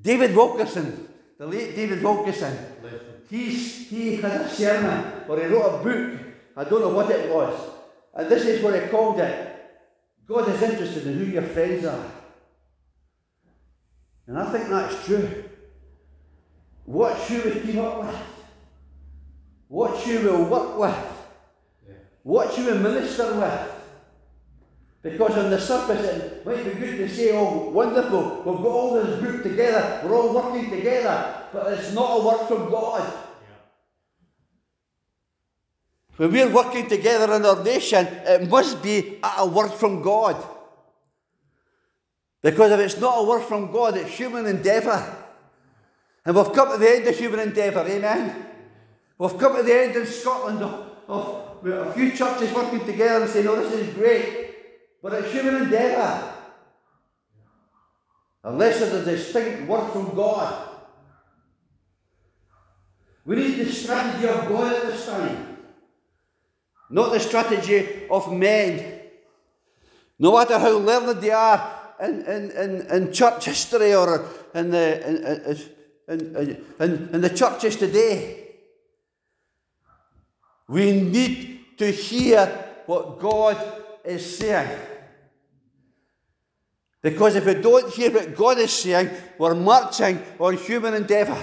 David 0.00 0.36
Wilkerson, 0.36 1.08
the 1.36 1.46
late 1.46 1.74
David 1.74 2.00
Wilkerson, 2.00 2.56
he's, 3.28 3.88
he 3.88 4.16
had 4.16 4.42
a 4.42 4.48
sermon, 4.48 5.24
or 5.28 5.40
he 5.40 5.46
wrote 5.46 5.80
a 5.80 5.82
book, 5.82 6.29
I 6.56 6.64
don't 6.64 6.80
know 6.80 6.88
what 6.88 7.10
it 7.10 7.32
was, 7.32 7.58
and 8.14 8.28
this 8.28 8.44
is 8.44 8.62
what 8.62 8.74
he 8.74 8.88
called 8.88 9.20
it 9.20 9.50
God 10.30 10.48
is 10.48 10.62
interested 10.62 11.08
in 11.08 11.18
who 11.18 11.24
your 11.24 11.42
friends 11.42 11.84
are. 11.84 12.06
And 14.28 14.38
I 14.38 14.52
think 14.52 14.68
that's 14.68 15.04
true. 15.04 15.42
What 16.84 17.28
you 17.28 17.42
will 17.42 17.60
team 17.60 17.80
up 17.80 17.98
with, 18.04 18.16
what 19.66 20.06
you 20.06 20.20
will 20.20 20.44
work 20.44 20.78
with, 20.78 21.96
what 22.22 22.56
you 22.56 22.66
will 22.66 22.78
minister 22.78 23.34
with. 23.34 23.70
Because 25.02 25.36
on 25.36 25.50
the 25.50 25.60
surface 25.60 26.06
it 26.06 26.46
might 26.46 26.64
be 26.64 26.78
good 26.78 26.98
to 26.98 27.08
say, 27.08 27.36
oh, 27.36 27.70
wonderful, 27.70 28.42
we've 28.44 28.62
got 28.62 28.66
all 28.66 29.02
this 29.02 29.18
group 29.18 29.42
together, 29.42 30.00
we're 30.04 30.14
all 30.14 30.32
working 30.32 30.70
together, 30.70 31.42
but 31.52 31.72
it's 31.72 31.92
not 31.92 32.20
a 32.20 32.24
work 32.24 32.46
from 32.46 32.70
God. 32.70 33.12
When 36.20 36.32
we're 36.32 36.52
working 36.52 36.86
together 36.86 37.34
in 37.34 37.46
our 37.46 37.64
nation, 37.64 38.06
it 38.06 38.46
must 38.46 38.82
be 38.82 39.18
a 39.22 39.46
word 39.46 39.70
from 39.70 40.02
God. 40.02 40.36
Because 42.42 42.72
if 42.72 42.80
it's 42.80 43.00
not 43.00 43.20
a 43.20 43.26
word 43.26 43.40
from 43.44 43.72
God, 43.72 43.96
it's 43.96 44.10
human 44.10 44.44
endeavour. 44.44 45.16
And 46.26 46.36
we've 46.36 46.52
come 46.52 46.72
to 46.72 46.76
the 46.76 46.90
end 46.90 47.06
of 47.06 47.18
human 47.18 47.40
endeavour, 47.40 47.86
amen? 47.88 48.46
We've 49.16 49.38
come 49.38 49.56
to 49.56 49.62
the 49.62 49.74
end 49.74 49.96
in 49.96 50.04
Scotland 50.04 50.62
of, 50.62 50.90
of 51.08 51.66
a 51.66 51.90
few 51.94 52.10
churches 52.12 52.52
working 52.52 52.84
together 52.84 53.22
and 53.22 53.30
saying, 53.30 53.48
oh, 53.48 53.56
this 53.56 53.72
is 53.72 53.94
great, 53.94 54.56
but 55.02 55.14
it's 55.14 55.32
human 55.32 55.62
endeavour. 55.62 56.34
Unless 58.44 58.80
there's 58.80 58.92
a 58.92 59.10
distinct 59.10 59.66
word 59.66 59.90
from 59.90 60.14
God. 60.14 60.68
We 63.24 63.36
need 63.36 63.54
the 63.54 63.72
strategy 63.72 64.28
of 64.28 64.46
God 64.50 64.70
at 64.70 64.82
this 64.82 65.06
time, 65.06 65.49
not 66.90 67.12
the 67.12 67.20
strategy 67.20 68.06
of 68.10 68.32
men. 68.32 69.00
No 70.18 70.36
matter 70.36 70.58
how 70.58 70.76
learned 70.78 71.20
they 71.20 71.30
are 71.30 71.94
in, 72.02 72.22
in, 72.22 72.50
in, 72.50 72.86
in 72.90 73.12
church 73.12 73.44
history 73.46 73.94
or 73.94 74.26
in 74.54 74.70
the, 74.70 75.08
in, 76.08 76.18
in, 76.20 76.64
in, 76.80 77.10
in 77.14 77.20
the 77.20 77.30
churches 77.30 77.76
today, 77.76 78.48
we 80.68 80.92
need 81.00 81.78
to 81.78 81.90
hear 81.90 82.46
what 82.86 83.18
God 83.18 83.56
is 84.04 84.38
saying. 84.38 84.78
Because 87.02 87.36
if 87.36 87.46
we 87.46 87.54
don't 87.54 87.92
hear 87.92 88.10
what 88.10 88.34
God 88.36 88.58
is 88.58 88.72
saying, 88.72 89.10
we're 89.38 89.54
marching 89.54 90.22
on 90.38 90.56
human 90.56 90.94
endeavour. 90.94 91.42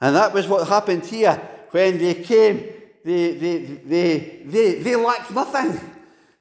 And 0.00 0.16
that 0.16 0.32
was 0.32 0.46
what 0.46 0.68
happened 0.68 1.04
here 1.06 1.36
when 1.70 1.98
they 1.98 2.14
came. 2.14 2.71
They, 3.04 3.34
they, 3.34 3.58
they, 3.58 4.42
they, 4.44 4.74
they 4.74 4.96
lacked 4.96 5.30
nothing. 5.32 5.80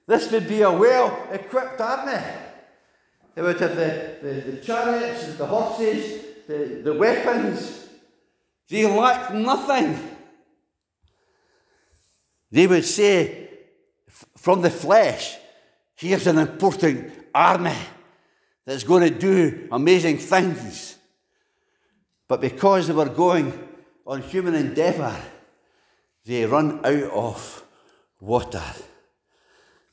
This 0.05 0.31
would 0.31 0.47
be 0.47 0.61
a 0.61 0.71
well 0.71 1.27
equipped 1.31 1.79
army. 1.81 2.21
They 3.33 3.41
would 3.41 3.59
have 3.59 3.75
the, 3.75 4.17
the, 4.21 4.51
the 4.51 4.57
chariots, 4.57 5.35
the 5.35 5.45
horses, 5.45 6.21
the, 6.47 6.81
the 6.83 6.93
weapons. 6.93 7.87
They 8.67 8.85
lacked 8.85 9.33
nothing. 9.33 9.97
They 12.51 12.67
would 12.67 12.85
say, 12.85 13.49
from 14.35 14.61
the 14.61 14.69
flesh, 14.69 15.37
here's 15.95 16.27
an 16.27 16.37
important 16.37 17.11
army 17.33 17.75
that's 18.65 18.83
going 18.83 19.03
to 19.03 19.17
do 19.17 19.67
amazing 19.71 20.17
things. 20.17 20.97
But 22.27 22.41
because 22.41 22.87
they 22.87 22.93
were 22.93 23.09
going 23.09 23.51
on 24.05 24.21
human 24.21 24.55
endeavour, 24.55 25.15
they 26.25 26.45
run 26.45 26.79
out 26.85 27.11
of 27.11 27.63
water. 28.19 28.63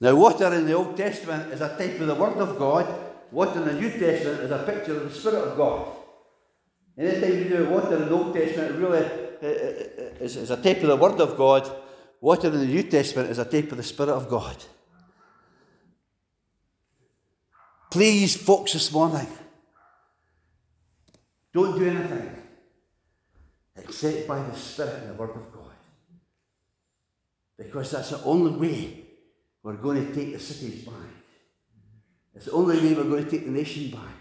Now, 0.00 0.14
water 0.14 0.52
in 0.54 0.66
the 0.66 0.75
Old 0.75 0.97
Testament 0.97 1.52
is 1.52 1.61
a 1.61 1.76
type 1.76 2.00
of 2.00 2.06
the 2.06 2.14
Word 2.14 2.37
of 2.37 2.58
God. 2.58 2.87
Water 3.32 3.61
in 3.61 3.66
the 3.66 3.80
New 3.80 3.90
Testament 3.90 4.40
is 4.40 4.50
a 4.50 4.62
picture 4.64 4.97
of 4.97 5.04
the 5.04 5.18
Spirit 5.18 5.49
of 5.49 5.56
God. 5.56 5.97
Anytime 6.97 7.38
you 7.38 7.44
do 7.49 7.68
water 7.68 7.97
in 7.97 8.08
the 8.08 8.14
Old 8.14 8.35
Testament, 8.35 8.76
really 8.76 9.06
is, 10.20 10.37
is 10.37 10.50
a 10.50 10.56
type 10.56 10.82
of 10.82 10.88
the 10.88 10.97
Word 10.97 11.20
of 11.20 11.37
God. 11.37 11.70
Water 12.20 12.49
in 12.49 12.61
the 12.61 12.66
New 12.66 12.82
Testament 12.85 13.30
is 13.30 13.38
a 13.38 13.44
type 13.44 13.70
of 13.70 13.76
the 13.76 13.82
Spirit 13.82 14.12
of 14.12 14.28
God. 14.28 14.56
Please, 17.90 18.37
folks, 18.37 18.75
this 18.75 18.92
morning, 18.92 19.26
don't 21.52 21.78
do 21.78 21.88
anything 21.88 22.37
except 23.76 24.28
by 24.28 24.42
the 24.42 24.54
Spirit 24.54 25.02
and 25.02 25.11
the 25.11 25.14
Word 25.14 25.30
of 25.30 25.52
God. 25.52 25.58
Because 27.58 27.90
that's 27.90 28.10
the 28.10 28.23
only 28.23 28.52
way 28.52 29.04
we're 29.62 29.75
going 29.75 30.06
to 30.06 30.14
take 30.14 30.32
the 30.32 30.38
cities 30.38 30.84
back. 30.84 30.94
It's 32.34 32.44
the 32.44 32.52
only 32.52 32.78
way 32.78 32.94
we're 32.94 33.10
going 33.10 33.25
to 33.25 33.30
take 33.30 33.44
the 33.44 33.50
nation 33.50 33.90
back. 33.90 34.14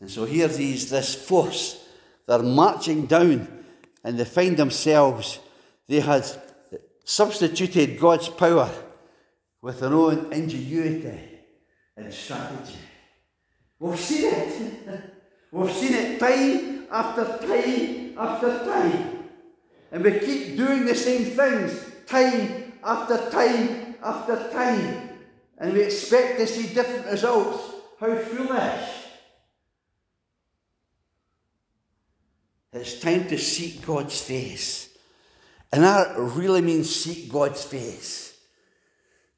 And 0.00 0.10
so 0.10 0.24
here 0.24 0.46
these 0.46 0.88
this 0.88 1.14
force, 1.14 1.84
they're 2.26 2.38
marching 2.38 3.06
down 3.06 3.64
and 4.04 4.16
they 4.16 4.24
find 4.24 4.56
themselves, 4.56 5.40
they 5.88 6.00
had 6.00 6.24
substituted 7.04 7.98
God's 7.98 8.28
power 8.28 8.70
with 9.60 9.80
their 9.80 9.92
own 9.92 10.32
ingenuity 10.32 11.18
and 11.96 12.12
strategy. 12.12 12.78
We've 13.80 13.98
seen 13.98 14.32
it. 14.32 15.00
We've 15.52 15.72
seen 15.72 15.94
it 15.94 16.20
time 16.20 16.86
after 16.90 17.24
time 17.24 18.18
after 18.18 18.58
time. 18.58 19.24
And 19.90 20.04
we 20.04 20.18
keep 20.18 20.56
doing 20.56 20.84
the 20.84 20.94
same 20.94 21.24
things 21.24 21.85
time 22.06 22.72
after 22.82 23.30
time 23.30 23.96
after 24.02 24.50
time, 24.50 25.10
and 25.58 25.72
we 25.72 25.82
expect 25.82 26.38
to 26.38 26.46
see 26.46 26.74
different 26.74 27.06
results. 27.06 27.74
How 27.98 28.14
foolish! 28.16 28.90
It's 32.72 33.00
time 33.00 33.26
to 33.28 33.38
seek 33.38 33.84
God's 33.86 34.20
face. 34.20 34.96
And 35.72 35.82
that 35.82 36.14
really 36.16 36.60
means 36.60 36.94
seek 36.94 37.32
God's 37.32 37.64
face. 37.64 38.38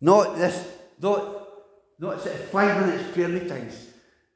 Not 0.00 0.36
this, 0.36 0.68
not, 1.00 1.48
not 1.98 2.20
five 2.20 2.80
minutes 2.80 3.12
prayer 3.12 3.28
meetings, 3.28 3.86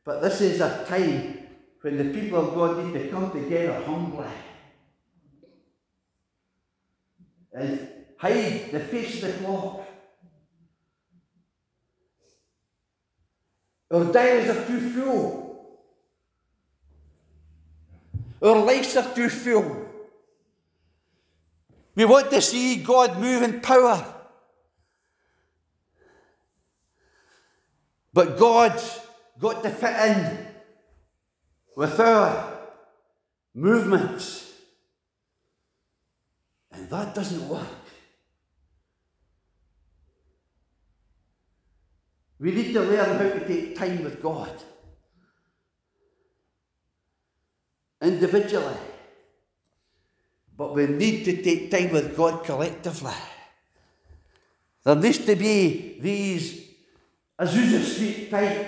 but 0.04 0.22
this 0.22 0.40
is 0.40 0.60
a 0.60 0.84
time 0.88 1.38
when 1.80 1.98
the 1.98 2.18
people 2.18 2.38
of 2.38 2.54
God 2.54 2.84
need 2.84 2.92
to 2.94 3.08
come 3.08 3.30
together 3.32 3.82
humbly 3.84 4.26
and 7.52 7.88
hide 8.22 8.70
the 8.70 8.80
face 8.80 9.22
of 9.22 9.32
the 9.32 9.44
clock 9.44 9.82
Our 13.92 14.10
diaries 14.10 14.48
are 14.48 14.66
too 14.66 14.80
full. 14.90 15.78
Our 18.40 18.56
lives 18.64 18.96
are 18.96 19.14
too 19.14 19.28
full. 19.28 19.86
We 21.94 22.06
want 22.06 22.30
to 22.30 22.40
see 22.40 22.76
God 22.76 23.18
move 23.18 23.42
in 23.42 23.60
power. 23.60 24.02
But 28.14 28.38
God's 28.38 29.00
got 29.38 29.62
to 29.62 29.68
fit 29.68 30.16
in 30.16 30.46
with 31.76 32.00
our 32.00 32.60
movements. 33.54 34.54
And 36.72 36.88
that 36.88 37.14
doesn't 37.14 37.46
work. 37.46 37.81
We 42.42 42.50
need 42.50 42.72
to 42.72 42.80
learn 42.80 43.16
how 43.18 43.22
to 43.22 43.46
take 43.46 43.76
time 43.76 44.02
with 44.02 44.20
God. 44.20 44.50
Individually. 48.02 48.74
But 50.56 50.74
we 50.74 50.88
need 50.88 51.24
to 51.26 51.40
take 51.40 51.70
time 51.70 51.92
with 51.92 52.16
God 52.16 52.42
collectively. 52.42 53.12
There 54.82 54.96
needs 54.96 55.18
to 55.18 55.36
be 55.36 56.00
these 56.00 56.66
Azusa 57.38 57.84
Street 57.84 58.28
type 58.28 58.66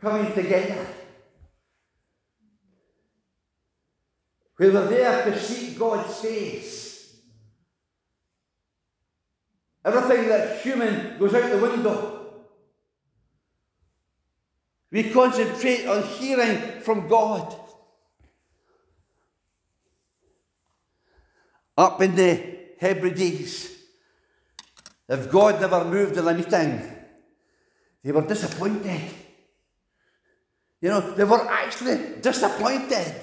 coming 0.00 0.32
together. 0.34 0.84
We 4.58 4.70
were 4.70 4.86
there 4.86 5.24
to 5.24 5.38
seek 5.38 5.78
God's 5.78 6.18
face. 6.18 7.14
Everything 9.84 10.28
that's 10.28 10.64
human 10.64 11.16
goes 11.16 11.32
out 11.32 11.48
the 11.48 11.58
window. 11.58 12.17
We 14.90 15.10
concentrate 15.10 15.86
on 15.86 16.02
hearing 16.02 16.80
from 16.80 17.08
God. 17.08 17.54
Up 21.76 22.00
in 22.02 22.16
the 22.16 22.58
Hebrides, 22.80 23.70
if 25.08 25.30
God 25.30 25.60
never 25.60 25.84
moved 25.84 26.16
in 26.16 26.26
anything, 26.26 26.82
they 28.02 28.12
were 28.12 28.26
disappointed. 28.26 29.10
You 30.80 30.90
know, 30.90 31.00
they 31.00 31.24
were 31.24 31.46
actually 31.48 32.20
disappointed. 32.20 33.14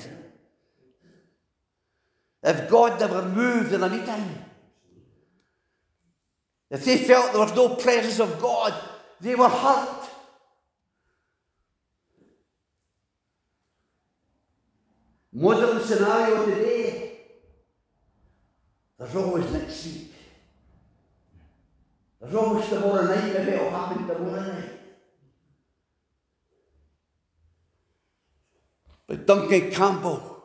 If 2.43 2.69
God 2.69 2.99
never 2.99 3.23
moved 3.23 3.73
in 3.73 3.83
anything, 3.83 4.45
if 6.69 6.85
they 6.85 6.97
felt 6.97 7.31
there 7.31 7.41
was 7.41 7.55
no 7.55 7.75
presence 7.75 8.19
of 8.19 8.39
God, 8.39 8.73
they 9.19 9.35
were 9.35 9.49
hurt. 9.49 10.04
Modern 15.37 15.81
scenario 15.81 16.45
today, 16.45 17.11
there's 18.97 19.15
always 19.17 19.51
next 19.51 19.85
week. 19.85 20.13
There's 22.21 22.35
always 22.35 22.69
tomorrow 22.69 23.03
night, 23.03 23.33
maybe 23.33 23.51
it'll 23.51 23.69
happen 23.69 24.07
tomorrow 24.07 24.41
night. 24.41 24.69
But 29.07 29.27
Duncan 29.27 29.71
Campbell 29.71 30.41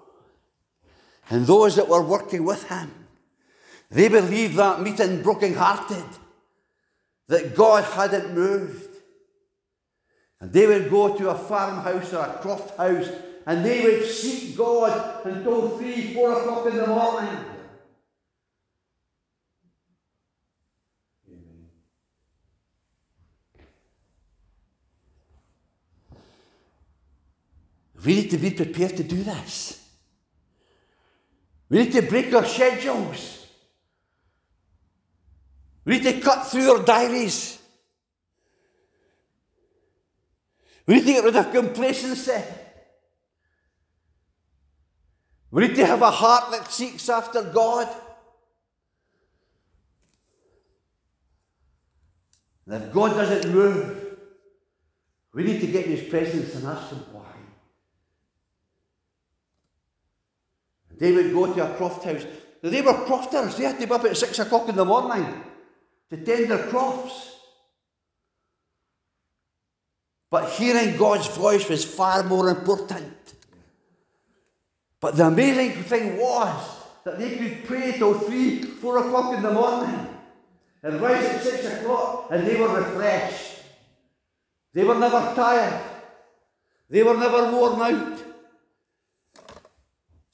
and 1.31 1.46
those 1.46 1.76
that 1.76 1.88
were 1.88 2.03
working 2.03 2.44
with 2.44 2.68
him, 2.68 2.90
they 3.92 4.09
believed 4.09 4.57
that 4.57 4.83
meeting 4.83 5.22
broken 5.22 5.55
hearted, 5.55 6.05
that 7.29 7.55
God 7.55 7.85
hadn't 7.85 8.35
moved. 8.35 8.88
And 10.40 10.53
they 10.53 10.66
would 10.66 10.90
go 10.90 11.16
to 11.16 11.31
a 11.31 11.38
farmhouse 11.38 12.12
or 12.12 12.24
a 12.24 12.38
croft 12.42 12.76
house 12.76 13.09
and 13.51 13.65
they 13.65 13.83
would 13.83 14.07
seek 14.07 14.57
God 14.57 15.27
until 15.27 15.77
three, 15.77 16.15
four 16.15 16.41
o'clock 16.41 16.67
in 16.67 16.77
the 16.77 16.87
morning. 16.87 17.37
We 28.05 28.15
need 28.15 28.31
to 28.31 28.39
be 28.39 28.53
prepared 28.53 28.97
to 28.99 29.03
do 29.03 29.21
this. 29.25 29.85
We 31.69 31.79
need 31.79 31.93
to 31.95 32.03
break 32.03 32.33
our 32.33 32.45
schedules. 32.45 33.49
We 35.85 35.99
need 35.99 36.05
to 36.05 36.21
cut 36.21 36.47
through 36.47 36.71
our 36.71 36.85
diaries. 36.85 37.59
We 40.87 40.95
need 40.95 41.07
to 41.07 41.13
get 41.15 41.25
rid 41.25 41.35
of 41.35 41.53
complacency. 41.53 42.60
We 45.51 45.67
need 45.67 45.77
to 45.77 45.87
have 45.87 46.03
a 46.03 46.11
heart 46.11 46.53
that 46.53 46.71
seeks 46.71 47.09
after 47.09 47.43
God. 47.43 47.89
And 52.67 52.85
if 52.85 52.93
God 52.93 53.15
doesn't 53.15 53.53
move, 53.53 54.17
we 55.33 55.43
need 55.43 55.61
to 55.61 55.67
get 55.67 55.87
in 55.87 55.97
His 55.97 56.09
presence 56.09 56.55
and 56.55 56.67
ask 56.67 56.91
Him 56.91 57.05
why. 57.13 57.25
They 60.99 61.13
would 61.13 61.33
go 61.33 61.53
to 61.53 61.73
a 61.73 61.77
croft 61.77 62.05
house. 62.05 62.25
Now, 62.63 62.71
they 62.71 62.83
were 62.83 63.05
crofters. 63.07 63.57
They 63.57 63.65
had 63.65 63.81
to 63.81 63.87
be 63.87 63.93
up 63.93 64.05
at 64.05 64.17
six 64.17 64.39
o'clock 64.39 64.69
in 64.69 64.77
the 64.77 64.85
morning 64.85 65.43
to 66.11 66.17
tend 66.17 66.51
their 66.51 66.67
crofts. 66.69 67.37
But 70.31 70.51
hearing 70.51 70.97
God's 70.97 71.27
voice 71.29 71.69
was 71.69 71.85
far 71.85 72.23
more 72.23 72.51
important. 72.51 73.19
But 75.01 75.17
the 75.17 75.27
amazing 75.27 75.83
thing 75.85 76.19
was 76.19 76.77
that 77.05 77.19
they 77.19 77.37
could 77.37 77.65
pray 77.65 77.93
till 77.93 78.19
three, 78.19 78.63
four 78.63 78.99
o'clock 78.99 79.35
in 79.35 79.43
the 79.43 79.51
morning 79.51 80.09
and 80.83 81.01
rise 81.01 81.25
at 81.25 81.43
six 81.43 81.65
o'clock 81.65 82.29
and 82.31 82.47
they 82.47 82.57
were 82.57 82.69
refreshed. 82.69 83.63
They 84.75 84.85
were 84.85 84.99
never 84.99 85.35
tired. 85.35 85.83
They 86.91 87.03
were 87.03 87.17
never 87.17 87.51
worn 87.51 87.81
out. 87.81 88.25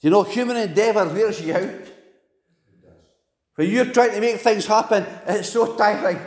You 0.01 0.09
know, 0.09 0.23
human 0.23 0.57
endeavour 0.57 1.05
wears 1.05 1.41
you 1.41 1.55
out. 1.55 1.87
When 3.55 3.69
you're 3.69 3.85
trying 3.85 4.11
to 4.11 4.21
make 4.21 4.37
things 4.37 4.65
happen, 4.67 5.05
it's 5.25 5.49
so 5.49 5.75
tiring. 5.75 6.19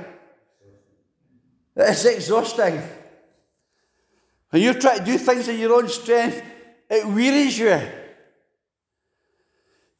It's 1.76 2.05
exhausting. 2.05 2.83
When 4.48 4.62
you're 4.62 4.74
trying 4.74 4.98
to 4.98 5.05
do 5.05 5.18
things 5.18 5.46
in 5.46 5.59
your 5.59 5.74
own 5.74 5.88
strength, 5.88 6.42
it 6.88 7.07
wearies 7.07 7.57
you. 7.57 7.81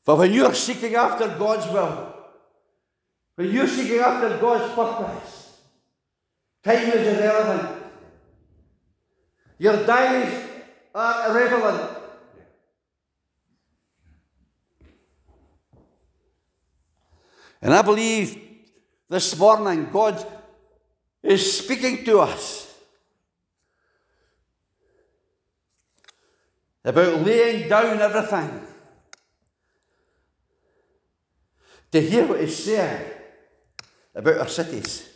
But 0.05 0.17
when 0.19 0.33
you're 0.33 0.55
seeking 0.55 0.95
after 0.95 1.29
God's 1.29 1.67
will, 1.73 2.15
when 3.35 3.51
you're 3.51 3.69
seeking 3.69 3.99
after 3.99 4.39
God's 4.39 4.75
purpose, 4.75 5.61
time 6.63 6.89
is 6.89 7.19
irrelevant. 7.19 7.83
Your 9.59 9.85
diaries 9.85 10.47
are 10.95 11.31
irrelevant. 11.31 11.99
And 17.63 17.75
I 17.75 17.83
believe 17.83 18.41
this 19.09 19.37
morning 19.39 19.89
God 19.93 20.25
is 21.23 21.59
speaking 21.59 22.05
to 22.07 22.21
us 22.21 22.75
about 26.83 27.21
laying 27.21 27.69
down 27.69 28.01
everything 28.01 28.70
to 31.93 32.01
hear 32.01 32.27
what 32.27 32.41
He's 32.41 32.65
saying 32.65 33.05
about 34.15 34.39
our 34.39 34.49
cities. 34.49 35.09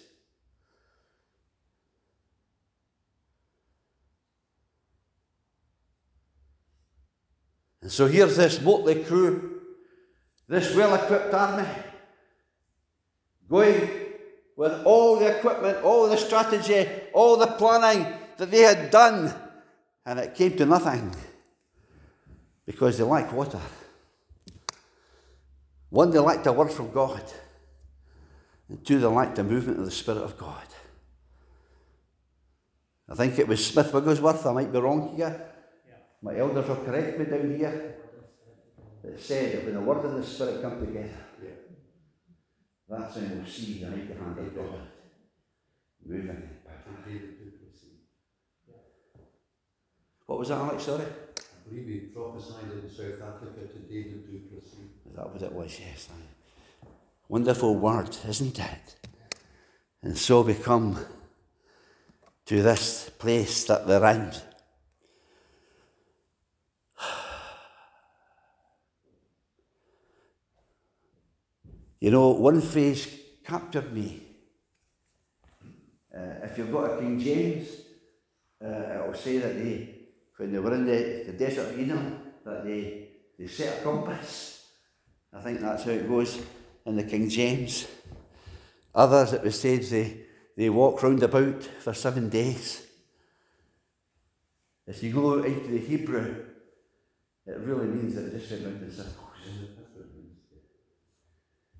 And 7.82 7.92
so 7.92 8.06
here's 8.06 8.36
this 8.36 8.62
motley 8.62 9.04
crew, 9.04 9.60
this 10.48 10.74
well 10.74 10.94
equipped 10.94 11.34
army, 11.34 11.68
going 13.48 13.90
with 14.56 14.72
all 14.84 15.18
the 15.18 15.36
equipment, 15.36 15.84
all 15.84 16.08
the 16.08 16.16
strategy, 16.16 16.88
all 17.12 17.36
the 17.36 17.46
planning 17.46 18.06
that 18.38 18.50
they 18.50 18.60
had 18.60 18.90
done, 18.90 19.32
and 20.06 20.18
it 20.18 20.34
came 20.34 20.56
to 20.56 20.64
nothing 20.64 21.14
because 22.64 22.96
they 22.96 23.04
lacked 23.04 23.32
water. 23.32 23.60
One, 25.94 26.10
they 26.10 26.18
lacked 26.18 26.44
a 26.48 26.52
word 26.52 26.72
from 26.72 26.90
God, 26.90 27.22
and 28.68 28.84
two, 28.84 28.98
they 28.98 29.06
lacked 29.06 29.36
the 29.36 29.44
movement 29.44 29.78
of 29.78 29.84
the 29.84 29.92
Spirit 29.92 30.24
of 30.24 30.36
God. 30.36 30.66
I 33.08 33.14
think 33.14 33.38
it 33.38 33.46
was 33.46 33.64
Smith 33.64 33.94
Wigglesworth, 33.94 34.44
I 34.44 34.52
might 34.54 34.72
be 34.72 34.80
wrong 34.80 35.14
here. 35.14 35.52
My 36.20 36.36
elders 36.36 36.66
will 36.66 36.84
correct 36.84 37.16
me 37.16 37.26
down 37.26 37.56
here. 37.56 37.94
It 39.04 39.20
said 39.20 39.52
that 39.52 39.64
when 39.66 39.74
the 39.74 39.80
Word 39.82 40.04
and 40.04 40.20
the 40.20 40.26
Spirit 40.26 40.62
come 40.62 40.84
together, 40.84 41.10
that's 42.88 43.14
when 43.14 43.36
we'll 43.36 43.46
see 43.46 43.78
the 43.78 43.90
mighty 43.90 44.14
hand 44.14 44.36
of 44.36 44.52
God 44.52 44.80
moving 46.04 46.28
in. 46.28 46.50
What 50.26 50.40
was 50.40 50.48
that, 50.48 50.58
Alex? 50.58 50.82
Sorry? 50.82 51.04
Believe 51.68 51.86
he 51.88 51.98
prophesied 52.08 52.70
in 52.72 52.90
South 52.90 53.22
Africa 53.22 53.66
to 53.72 53.78
David 53.88 54.26
du 54.26 54.38
Plessis. 54.50 54.74
Is 55.08 55.16
that 55.16 55.30
what 55.32 55.42
it 55.42 55.52
was? 55.52 55.80
Yes. 55.80 56.08
Wonderful 57.28 57.74
word, 57.76 58.16
isn't 58.28 58.58
it? 58.58 58.96
And 60.02 60.16
so 60.18 60.42
we 60.42 60.54
come 60.54 60.98
to 62.46 62.62
this 62.62 63.10
place 63.18 63.64
that 63.64 63.86
we're 63.86 64.04
in. 64.10 64.32
You 72.00 72.10
know, 72.10 72.28
one 72.32 72.60
phrase 72.60 73.08
captured 73.42 73.90
me. 73.94 74.22
Uh, 76.14 76.34
if 76.42 76.58
you've 76.58 76.70
got 76.70 76.90
a 76.90 76.98
King 76.98 77.18
James, 77.18 77.68
uh, 78.62 79.00
it'll 79.00 79.14
say 79.14 79.38
that 79.38 79.54
they, 79.56 79.93
when 80.36 80.52
they 80.52 80.58
were 80.58 80.74
in 80.74 80.86
the, 80.86 81.24
the 81.26 81.32
desert 81.32 81.70
of 81.70 81.80
Edom, 81.80 82.18
that 82.44 82.64
they, 82.64 83.08
they 83.38 83.46
set 83.46 83.80
a 83.80 83.82
compass. 83.82 84.66
I 85.32 85.40
think 85.40 85.60
that's 85.60 85.84
how 85.84 85.90
it 85.90 86.08
goes 86.08 86.40
in 86.86 86.96
the 86.96 87.04
King 87.04 87.28
James. 87.28 87.86
Others, 88.94 89.32
it 89.34 89.42
was 89.42 89.60
said 89.60 89.82
they, 89.82 90.20
they 90.56 90.70
walk 90.70 91.02
round 91.02 91.22
about 91.22 91.62
for 91.80 91.94
seven 91.94 92.28
days. 92.28 92.86
If 94.86 95.02
you 95.02 95.12
go 95.12 95.42
into 95.42 95.68
the 95.68 95.78
Hebrew, 95.78 96.44
it 97.46 97.58
really 97.58 97.86
means 97.86 98.14
that 98.14 98.26
it 98.26 98.38
just 98.38 98.50
went 98.50 98.64
round 98.64 98.82
in 98.82 98.92
circles. 98.92 99.18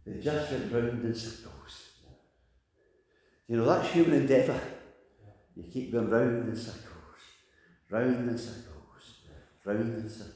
They 0.06 0.20
just 0.20 0.50
went 0.50 0.72
round 0.72 1.04
in 1.04 1.14
circles. 1.14 1.88
You 3.46 3.58
know, 3.58 3.66
that's 3.66 3.92
human 3.92 4.20
endeavour. 4.20 4.60
You 5.54 5.64
keep 5.70 5.92
going 5.92 6.10
round 6.10 6.48
in 6.48 6.56
circles, 6.56 6.93
round 7.90 8.28
in 8.28 8.38
circles, 8.38 9.20
round 9.64 9.94
in 9.94 10.08
circles. 10.08 10.34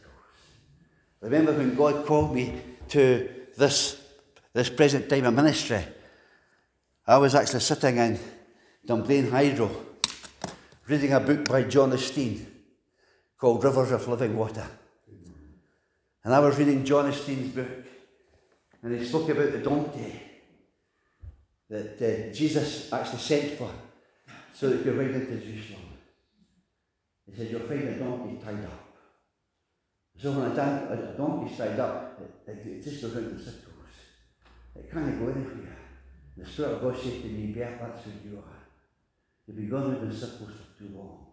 Remember 1.20 1.52
when 1.52 1.74
God 1.74 2.06
called 2.06 2.34
me 2.34 2.60
to 2.88 3.28
this, 3.56 4.00
this 4.52 4.70
present 4.70 5.08
time 5.08 5.26
of 5.26 5.34
ministry? 5.34 5.84
I 7.06 7.18
was 7.18 7.34
actually 7.34 7.60
sitting 7.60 7.96
in 7.96 8.18
Dunblane 8.84 9.30
Hydro 9.30 9.70
reading 10.86 11.12
a 11.12 11.20
book 11.20 11.48
by 11.48 11.64
John 11.64 11.90
Osteen 11.92 12.44
called 13.36 13.62
Rivers 13.62 13.92
of 13.92 14.06
Living 14.08 14.36
Water. 14.36 14.66
And 16.24 16.34
I 16.34 16.40
was 16.40 16.58
reading 16.58 16.84
John 16.84 17.10
Osteen's 17.10 17.54
book, 17.54 17.86
and 18.82 18.98
he 18.98 19.06
spoke 19.06 19.28
about 19.28 19.52
the 19.52 19.58
donkey 19.58 20.20
that 21.70 22.00
uh, 22.00 22.34
Jesus 22.34 22.92
actually 22.92 23.18
sent 23.18 23.58
for 23.58 23.70
so 24.54 24.68
that 24.68 24.78
he 24.78 24.84
could 24.84 24.98
ride 24.98 25.10
into 25.10 25.36
Jerusalem. 25.36 25.87
He 27.28 27.36
said, 27.36 27.50
You'll 27.50 27.60
find 27.60 27.88
a 27.88 27.98
donkey 27.98 28.42
tied 28.42 28.64
up. 28.64 28.88
So 30.16 30.32
when 30.32 30.50
a, 30.50 30.54
don- 30.54 30.92
a 30.92 31.16
donkey's 31.16 31.56
tied 31.56 31.78
up, 31.78 32.20
it, 32.20 32.50
it, 32.50 32.66
it 32.66 32.84
just 32.84 33.02
goes 33.02 33.14
round 33.14 33.32
in 33.32 33.38
circles. 33.38 33.64
It 34.74 34.90
can't 34.90 35.18
go 35.18 35.30
anywhere. 35.30 35.76
The 36.36 36.46
Spirit 36.46 36.74
of 36.74 36.82
God 36.82 36.96
said 36.96 37.22
to 37.22 37.28
me, 37.28 37.52
Bert, 37.52 37.78
that's 37.80 38.04
who 38.04 38.10
you 38.28 38.38
are. 38.38 38.58
You've 39.46 39.56
been 39.56 39.68
going 39.68 39.96
in 39.96 40.12
circles 40.12 40.50
for 40.50 40.78
too 40.78 40.90
long. 40.96 41.26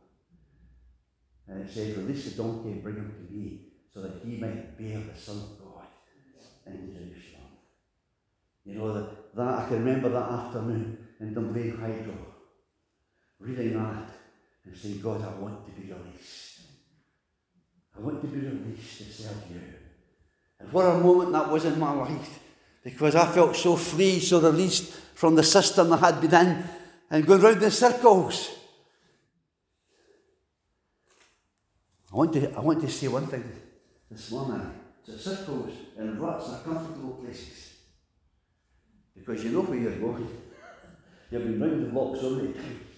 And 1.47 1.61
it 1.61 1.71
says, 1.71 1.97
Release 1.97 2.25
the 2.25 2.43
donkey 2.43 2.69
and 2.69 2.83
bring 2.83 2.95
him 2.95 3.11
to 3.11 3.33
me, 3.33 3.61
so 3.93 4.01
that 4.01 4.21
he 4.23 4.37
might 4.37 4.77
bear 4.77 4.99
the 4.99 5.19
Son 5.19 5.37
of 5.37 5.59
God 5.59 5.85
in 6.65 6.91
Jerusalem. 6.91 7.51
You 8.65 8.75
know, 8.75 8.93
that, 8.93 9.35
that 9.35 9.47
I 9.47 9.67
can 9.67 9.85
remember 9.85 10.09
that 10.09 10.29
afternoon 10.31 10.97
in 11.19 11.33
Dunblane 11.33 11.77
Hydro, 11.77 12.15
reading 13.39 13.73
that 13.73 14.09
and 14.65 14.77
say, 14.77 14.93
God, 14.93 15.21
I 15.21 15.39
want 15.39 15.65
to 15.65 15.71
be 15.71 15.91
released. 15.91 16.61
I 17.95 18.01
want 18.01 18.21
to 18.21 18.27
be 18.27 18.39
released 18.39 18.97
to 18.97 19.03
serve 19.05 19.43
you. 19.49 19.61
And 20.59 20.71
what 20.71 20.85
a 20.85 20.97
moment 20.97 21.31
that 21.33 21.49
was 21.49 21.65
in 21.65 21.79
my 21.79 21.91
life, 21.91 22.39
because 22.83 23.15
I 23.15 23.25
felt 23.27 23.55
so 23.55 23.75
free, 23.75 24.19
so 24.19 24.39
released 24.39 24.93
from 25.13 25.35
the 25.35 25.43
system 25.43 25.93
I 25.93 25.97
had 25.97 26.19
been 26.21 26.33
in 26.33 26.63
and 27.09 27.25
going 27.25 27.41
round 27.41 27.61
in 27.61 27.71
circles. 27.71 28.51
I 32.11 32.15
want 32.15 32.33
to, 32.33 32.53
I 32.55 32.59
want 32.61 32.81
to 32.81 32.89
say 32.89 33.07
one 33.07 33.27
thing 33.27 33.43
this 34.09 34.31
morning. 34.31 34.71
That 35.05 35.19
circles 35.19 35.73
and 35.97 36.19
ruts 36.19 36.49
are 36.49 36.61
comfortable 36.61 37.13
places. 37.23 37.73
Because 39.15 39.43
you 39.43 39.51
know 39.51 39.61
where 39.61 39.77
you're 39.77 39.97
going. 39.97 40.27
You've 41.29 41.43
been 41.43 41.61
round 41.61 41.85
the 41.85 41.89
block 41.89 42.15
so 42.15 42.31
many 42.31 42.53
times. 42.53 42.94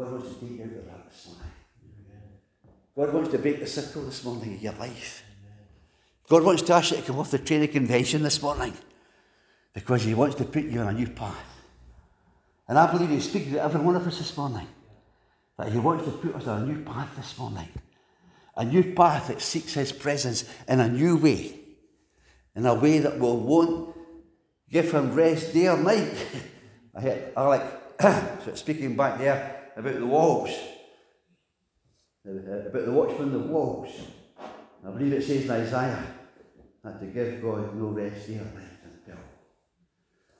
God 0.00 0.12
wants 0.12 0.28
to 0.30 0.34
take 0.40 0.56
you 0.56 0.62
out 0.62 0.78
of 0.78 0.86
that 0.86 1.10
this 1.10 1.26
morning. 1.26 1.52
God 2.96 3.12
wants 3.12 3.30
to 3.32 3.38
break 3.38 3.60
the 3.60 3.66
circle 3.66 4.02
this 4.04 4.24
morning 4.24 4.54
of 4.54 4.62
your 4.62 4.72
life. 4.72 5.22
God 6.26 6.42
wants 6.42 6.62
to 6.62 6.72
ask 6.72 6.92
you 6.92 6.96
to 6.96 7.02
come 7.02 7.18
off 7.18 7.30
the 7.30 7.38
training 7.38 7.68
convention 7.68 8.22
this 8.22 8.40
morning 8.40 8.72
because 9.74 10.02
He 10.02 10.14
wants 10.14 10.36
to 10.36 10.44
put 10.44 10.64
you 10.64 10.80
on 10.80 10.88
a 10.88 10.98
new 10.98 11.08
path. 11.08 11.44
And 12.66 12.78
I 12.78 12.90
believe 12.90 13.10
He's 13.10 13.28
speaking 13.28 13.52
to 13.52 13.62
every 13.62 13.82
one 13.82 13.94
of 13.94 14.06
us 14.06 14.16
this 14.16 14.34
morning 14.38 14.68
that 15.58 15.70
He 15.70 15.78
wants 15.78 16.06
to 16.06 16.12
put 16.12 16.34
us 16.34 16.46
on 16.46 16.62
a 16.62 16.66
new 16.66 16.82
path 16.82 17.14
this 17.14 17.36
morning. 17.36 17.68
A 18.56 18.64
new 18.64 18.94
path 18.94 19.28
that 19.28 19.42
seeks 19.42 19.74
His 19.74 19.92
presence 19.92 20.50
in 20.66 20.80
a 20.80 20.88
new 20.88 21.18
way, 21.18 21.60
in 22.56 22.64
a 22.64 22.72
way 22.72 23.00
that 23.00 23.18
will 23.18 23.38
won't 23.38 23.94
give 24.70 24.92
Him 24.92 25.14
rest 25.14 25.52
day 25.52 25.68
or 25.68 25.76
night. 25.76 26.26
I 26.94 27.00
heard 27.02 27.32
Alec 27.36 28.54
speaking 28.54 28.96
back 28.96 29.18
there 29.18 29.59
about 29.76 29.94
the 29.94 30.06
walls, 30.06 30.50
about 32.24 32.84
the 32.84 32.92
watchman, 32.92 33.32
the 33.32 33.38
walls. 33.38 33.90
I 34.86 34.90
believe 34.90 35.12
it 35.12 35.22
says 35.22 35.44
in 35.44 35.50
Isaiah 35.50 36.04
that 36.82 37.00
to 37.00 37.06
give 37.06 37.42
God 37.42 37.74
no 37.76 37.88
rest 37.88 38.26
day 38.26 38.34
or 38.34 38.44
night 38.58 38.80
until. 38.84 39.20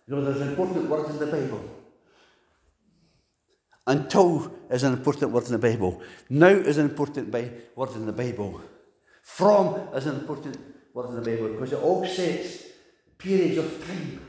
You 0.07 0.17
know, 0.17 0.25
there's 0.25 0.49
important 0.49 0.89
words 0.89 1.11
in 1.11 1.19
the 1.19 1.27
Bible. 1.27 1.63
Until 3.87 4.53
is 4.71 4.83
an 4.83 4.93
important 4.93 5.33
word 5.33 5.47
in 5.47 5.53
the 5.53 5.59
Bible. 5.59 6.01
Now 6.29 6.49
is 6.49 6.79
an 6.79 6.87
important 6.91 7.31
bi- 7.31 7.51
word 7.75 7.91
in 7.97 8.07
the 8.07 8.13
Bible. 8.13 8.61
From 9.23 9.89
is 9.95 10.07
an 10.07 10.17
important 10.21 10.59
word 10.95 11.09
in 11.11 11.17
the 11.17 11.23
Bible 11.23 11.49
because 11.49 11.73
it 11.73 11.83
all 11.83 12.07
sets 12.07 12.65
periods 13.19 13.59
of 13.59 13.87
time. 13.87 14.21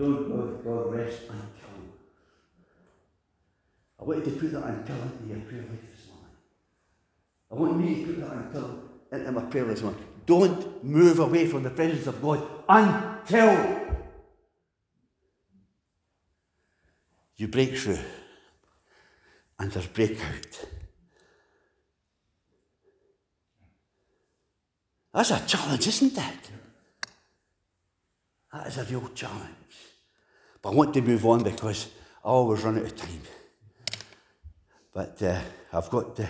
Don't 0.00 0.30
let 0.30 0.64
God 0.64 0.94
rest 0.94 1.22
until. 1.22 1.68
I 4.00 4.04
want 4.04 4.24
you 4.24 4.32
to 4.32 4.38
put 4.40 4.52
that 4.52 4.64
until 4.64 4.96
into 4.96 5.28
your 5.28 5.40
prayer 5.40 5.60
life 5.60 5.84
this 5.94 6.06
morning. 6.08 6.36
I 7.50 7.54
want 7.54 7.76
me 7.78 7.94
to 8.00 8.06
put 8.06 8.20
that 8.20 8.32
until 8.32 8.82
into 9.12 9.32
my 9.32 9.42
prayer 9.42 9.64
this 9.64 9.82
morning. 9.82 10.02
Don't 10.24 10.82
move 10.84 11.18
away 11.18 11.46
from 11.46 11.64
the 11.64 11.70
presence 11.70 12.06
of 12.06 12.22
God 12.22 12.42
until 12.68 13.98
you 17.36 17.48
break 17.48 17.76
through 17.76 17.98
and 19.58 19.70
there's 19.70 19.86
breakout. 19.86 20.64
That's 25.12 25.30
a 25.30 25.44
challenge, 25.46 25.86
isn't 25.88 26.16
it? 26.16 26.50
That 28.52 28.66
is 28.66 28.78
a 28.78 28.84
real 28.84 29.08
challenge. 29.14 29.89
But 30.62 30.70
I 30.70 30.74
want 30.74 30.94
to 30.94 31.02
move 31.02 31.24
on 31.26 31.42
because 31.42 31.88
I 32.24 32.28
always 32.28 32.62
run 32.62 32.78
out 32.78 32.84
of 32.84 32.96
time. 32.96 33.22
But 34.92 35.22
uh, 35.22 35.40
I've 35.72 35.88
got 35.88 36.18
uh, 36.20 36.26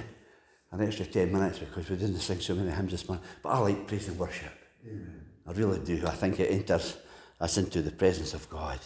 an 0.73 0.83
extra 0.83 1.07
10 1.07 1.33
minutes 1.33 1.59
because 1.59 1.88
we 1.90 1.97
didn't 1.97 2.21
sing 2.21 2.40
so 2.40 2.55
many 2.55 2.71
hymns 2.71 2.93
this 2.93 3.09
morning. 3.09 3.25
But 3.43 3.49
I 3.51 3.59
like 3.59 3.87
praise 3.87 4.09
and 4.09 4.19
worship. 4.19 4.53
Amen. 4.87 5.27
I 5.47 5.53
really 5.53 5.79
do. 5.81 6.07
I 6.07 6.11
think 6.11 6.38
it 6.38 6.51
enters 6.51 6.97
us 7.40 7.59
into 7.59 7.83
the 7.83 7.90
presence 7.90 8.35
of 8.35 8.49
God. 8.49 8.79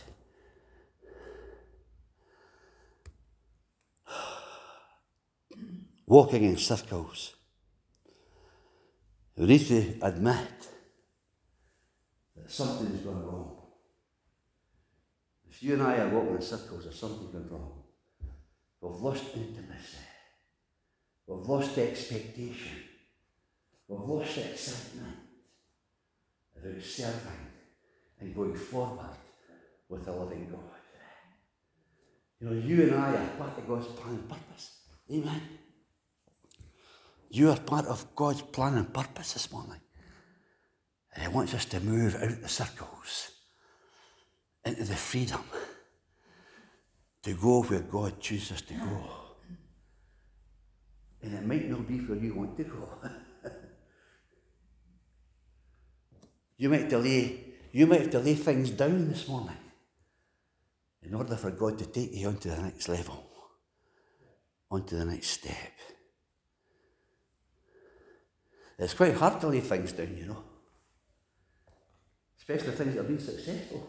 Walking 6.06 6.44
in 6.44 6.56
circles. 6.56 7.34
We 9.36 9.46
need 9.46 9.66
to 9.66 9.96
admit 10.00 10.68
that 12.36 12.50
something 12.50 12.86
has 12.86 13.00
gone 13.00 13.26
wrong. 13.26 13.53
If 15.54 15.62
you 15.62 15.74
and 15.74 15.84
I 15.84 15.98
are 15.98 16.08
walking 16.08 16.34
in 16.34 16.42
circles, 16.42 16.82
there's 16.82 16.98
something 16.98 17.30
gone 17.30 17.48
wrong. 17.48 17.84
We've 18.80 19.00
lost 19.00 19.24
intimacy. 19.36 19.98
We've 21.28 21.46
lost 21.46 21.78
expectation. 21.78 22.78
We've 23.86 24.00
lost 24.00 24.36
excitement 24.36 25.16
about 26.56 26.82
serving 26.82 27.46
and 28.18 28.34
going 28.34 28.56
forward 28.56 29.16
with 29.88 30.04
the 30.04 30.12
living 30.12 30.48
God. 30.50 30.60
You 32.40 32.50
know, 32.50 32.60
you 32.60 32.82
and 32.82 32.94
I 32.96 33.12
are 33.12 33.28
part 33.38 33.56
of 33.56 33.68
God's 33.68 33.86
plan 33.86 34.14
and 34.16 34.28
purpose. 34.28 34.78
Amen. 35.12 35.40
You 37.30 37.50
are 37.50 37.60
part 37.60 37.86
of 37.86 38.12
God's 38.16 38.42
plan 38.42 38.74
and 38.74 38.92
purpose 38.92 39.34
this 39.34 39.52
morning. 39.52 39.80
And 41.14 41.22
He 41.22 41.28
wants 41.28 41.54
us 41.54 41.64
to 41.66 41.78
move 41.78 42.16
out 42.16 42.42
the 42.42 42.48
circles 42.48 43.33
into 44.64 44.84
the 44.84 44.96
freedom 44.96 45.40
to 47.22 47.34
go 47.34 47.62
where 47.62 47.80
God 47.80 48.20
chooses 48.20 48.62
to 48.62 48.74
go. 48.74 49.04
And 51.22 51.34
it 51.34 51.46
might 51.46 51.68
not 51.70 51.86
be 51.88 51.98
where 51.98 52.18
you 52.18 52.34
want 52.34 52.56
to 52.56 52.64
go. 52.64 52.88
you 56.58 56.68
might 56.68 56.88
delay, 56.88 57.40
you 57.72 57.86
might 57.86 58.02
have 58.02 58.10
to 58.10 58.18
lay 58.18 58.34
things 58.34 58.70
down 58.70 59.08
this 59.08 59.26
morning 59.26 59.56
in 61.02 61.14
order 61.14 61.36
for 61.36 61.50
God 61.50 61.78
to 61.78 61.86
take 61.86 62.12
you 62.12 62.28
onto 62.28 62.50
the 62.50 62.60
next 62.60 62.88
level, 62.88 63.24
onto 64.70 64.96
the 64.96 65.04
next 65.04 65.28
step. 65.28 65.72
It's 68.78 68.94
quite 68.94 69.14
hard 69.14 69.40
to 69.40 69.48
lay 69.48 69.60
things 69.60 69.92
down, 69.92 70.16
you 70.16 70.26
know. 70.26 70.42
Especially 72.36 72.72
things 72.72 72.94
that 72.94 73.00
have 73.00 73.08
been 73.08 73.20
successful. 73.20 73.88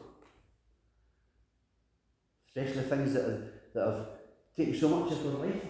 Especially 2.56 2.84
things 2.84 3.14
that 3.14 3.24
have, 3.24 3.42
that 3.74 3.86
have 3.86 4.08
taken 4.56 4.76
so 4.76 4.88
much 4.88 5.12
of 5.12 5.24
your 5.24 5.34
life. 5.34 5.62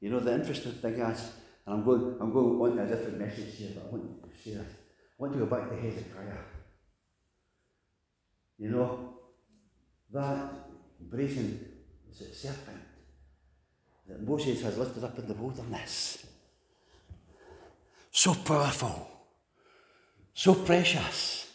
You 0.00 0.10
know, 0.10 0.20
the 0.20 0.34
interesting 0.34 0.72
thing 0.72 0.94
is, 0.94 1.32
and 1.64 1.74
I'm 1.74 1.84
going, 1.84 2.16
I'm 2.20 2.32
going 2.32 2.60
on 2.60 2.76
to 2.76 2.82
a 2.82 2.86
different 2.86 3.18
message 3.18 3.56
here, 3.56 3.70
but 3.74 3.86
I 3.86 3.90
want 3.90 4.22
to 4.22 4.38
say 4.42 4.56
this. 4.56 4.66
I 4.66 5.22
want 5.22 5.32
to 5.32 5.38
go 5.38 5.46
back 5.46 5.68
to 5.68 5.76
Hezekiah. 5.76 6.38
You 8.58 8.70
know, 8.70 9.14
that 10.12 10.52
brazen 11.00 11.60
serpent 12.12 12.82
that 14.08 14.26
Moses 14.26 14.62
has 14.62 14.78
lifted 14.78 15.04
up 15.04 15.18
in 15.18 15.26
the 15.26 15.34
wilderness. 15.34 16.26
So 18.10 18.34
powerful, 18.34 19.10
so 20.32 20.54
precious. 20.54 21.45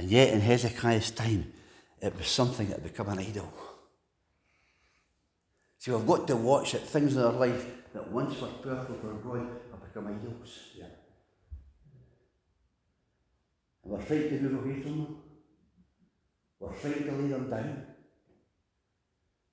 And 0.00 0.10
yet, 0.10 0.32
in 0.32 0.40
Hezekiah's 0.40 1.10
time, 1.10 1.52
it 2.00 2.16
was 2.16 2.26
something 2.26 2.68
that 2.68 2.80
had 2.80 2.84
become 2.84 3.10
an 3.10 3.18
idol. 3.18 3.52
See, 5.76 5.90
we've 5.90 6.06
got 6.06 6.26
to 6.28 6.36
watch 6.36 6.72
that 6.72 6.88
things 6.88 7.16
in 7.16 7.22
our 7.22 7.34
life 7.34 7.66
that 7.92 8.10
once 8.10 8.40
were 8.40 8.48
powerful 8.48 8.96
for 8.96 9.12
God 9.12 9.46
have 9.70 9.84
become 9.84 10.06
idols. 10.06 10.58
Yeah. 10.74 10.86
And 13.82 13.92
we're 13.92 13.98
afraid 13.98 14.30
to 14.30 14.40
move 14.40 14.64
away 14.64 14.80
from 14.80 14.98
them. 15.04 15.16
We're 16.60 16.70
afraid 16.70 17.04
to 17.04 17.12
lay 17.12 17.28
them 17.28 17.50
down. 17.50 17.82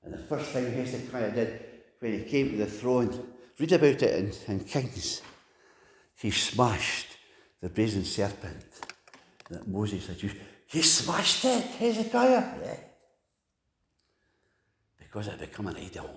And 0.01 0.13
the 0.13 0.17
first 0.29 0.51
thing 0.51 0.71
Hezekiah 0.71 1.31
did 1.31 1.65
when 1.99 2.13
he 2.13 2.23
came 2.23 2.51
to 2.51 2.57
the 2.59 2.67
throne, 2.67 3.33
read 3.59 3.73
about 3.73 4.01
it 4.01 4.15
in, 4.47 4.53
in 4.53 4.63
Kings, 4.63 5.21
he 6.15 6.31
smashed 6.31 7.17
the 7.59 7.67
brazen 7.67 8.05
serpent 8.05 8.63
that 9.49 9.67
Moses 9.67 10.07
had 10.07 10.21
used. 10.21 10.37
He 10.67 10.81
smashed 10.81 11.45
it, 11.45 11.63
Hezekiah. 11.63 12.59
Yeah. 12.61 12.75
Because 14.97 15.27
it 15.27 15.31
had 15.31 15.39
become 15.39 15.67
an 15.67 15.77
idol. 15.77 16.09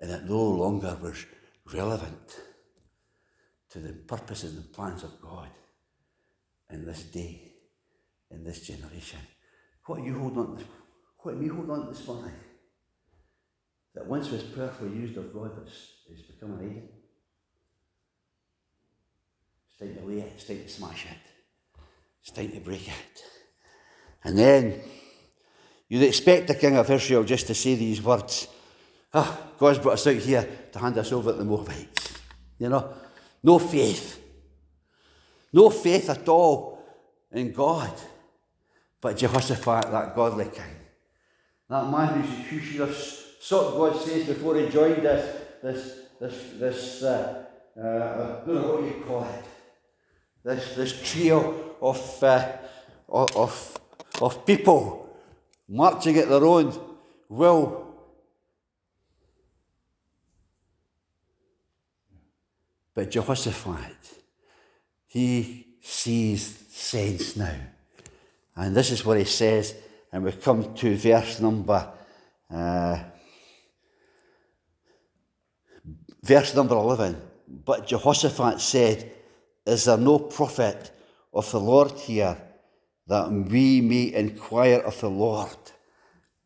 And 0.00 0.10
it 0.10 0.24
no 0.24 0.42
longer 0.42 0.96
was 1.00 1.24
relevant 1.72 2.40
to 3.70 3.78
the 3.78 3.92
purposes 3.92 4.56
and 4.56 4.72
plans 4.72 5.04
of 5.04 5.20
God 5.20 5.48
in 6.70 6.84
this 6.84 7.04
day, 7.04 7.52
in 8.30 8.42
this 8.42 8.66
generation. 8.66 9.20
What 9.86 10.00
are 10.00 10.04
you 10.04 10.18
holding 10.18 10.38
on 10.38 10.56
to? 10.56 10.64
What 11.18 11.34
are 11.34 11.42
you 11.42 11.54
holding 11.54 11.70
on 11.70 11.86
to 11.86 11.92
this 11.92 12.06
morning? 12.06 12.34
That 13.94 14.06
once 14.06 14.30
was 14.30 14.42
powerfully 14.42 14.90
used 14.90 15.16
of 15.18 15.32
God, 15.32 15.52
but 15.54 15.68
it's 16.10 16.22
become 16.22 16.58
an 16.58 16.70
idol. 16.70 16.88
It's 19.68 19.78
time 19.78 19.94
to 19.94 20.10
lay 20.10 20.20
it, 20.20 20.32
it's 20.34 20.44
time 20.44 20.62
to 20.62 20.68
smash 20.68 21.06
it. 21.06 21.31
It's 22.22 22.30
time 22.30 22.50
to 22.52 22.60
break 22.60 22.86
it. 22.86 23.24
And 24.24 24.38
then 24.38 24.80
you'd 25.88 26.04
expect 26.04 26.46
the 26.46 26.54
king 26.54 26.76
of 26.76 26.88
Israel 26.88 27.24
just 27.24 27.48
to 27.48 27.54
say 27.54 27.74
these 27.74 28.00
words. 28.00 28.46
Ah, 29.12 29.38
God's 29.58 29.80
brought 29.80 29.94
us 29.94 30.06
out 30.06 30.14
here 30.14 30.48
to 30.70 30.78
hand 30.78 30.96
us 30.96 31.12
over 31.12 31.32
to 31.32 31.38
the 31.38 31.44
Moabites. 31.44 32.14
You 32.58 32.68
know, 32.68 32.94
no 33.42 33.58
faith. 33.58 34.20
no 35.52 35.68
faith 35.68 36.08
at 36.08 36.28
all 36.28 36.82
in 37.32 37.52
God. 37.52 37.92
But 39.00 39.18
Jehoshaphat, 39.18 39.90
that 39.90 40.14
godly 40.14 40.44
king, 40.44 40.76
that 41.68 41.90
man 41.90 42.22
who, 42.22 42.60
should 42.60 42.88
have 42.88 42.96
sought 42.96 43.76
God's 43.76 44.08
face 44.08 44.28
before 44.28 44.56
he 44.56 44.68
joined 44.68 45.02
this, 45.02 45.40
this, 45.60 45.98
this, 46.20 46.50
this 46.60 47.02
uh, 47.02 47.44
uh, 47.76 47.80
I 47.80 48.46
don't 48.46 48.54
know 48.54 48.74
what 48.74 48.84
you 48.84 49.02
call 49.04 49.24
it, 49.24 49.44
this, 50.44 50.76
this 50.76 51.02
trio 51.02 51.61
of, 51.82 52.22
uh, 52.22 52.52
of, 53.08 53.80
of 54.20 54.46
people 54.46 55.16
marching 55.68 56.16
at 56.18 56.28
their 56.28 56.44
own 56.44 56.72
will. 57.28 57.88
But 62.94 63.10
Jehoshaphat, 63.10 63.96
he 65.08 65.66
sees 65.80 66.64
sense 66.70 67.36
now. 67.36 67.56
And 68.54 68.76
this 68.76 68.90
is 68.90 69.04
what 69.04 69.18
he 69.18 69.24
says, 69.24 69.74
and 70.12 70.24
we 70.24 70.32
come 70.32 70.74
to 70.74 70.96
verse 70.96 71.40
number 71.40 71.90
uh, 72.50 73.02
verse 76.22 76.54
number 76.54 76.74
eleven. 76.74 77.16
But 77.48 77.86
Jehoshaphat 77.86 78.60
said, 78.60 79.10
Is 79.64 79.84
there 79.84 79.96
no 79.96 80.18
prophet 80.18 80.90
of 81.32 81.50
the 81.50 81.60
Lord 81.60 81.92
here 81.92 82.36
that 83.06 83.30
we 83.30 83.80
may 83.80 84.14
inquire 84.14 84.80
of 84.80 85.00
the 85.00 85.10
Lord 85.10 85.56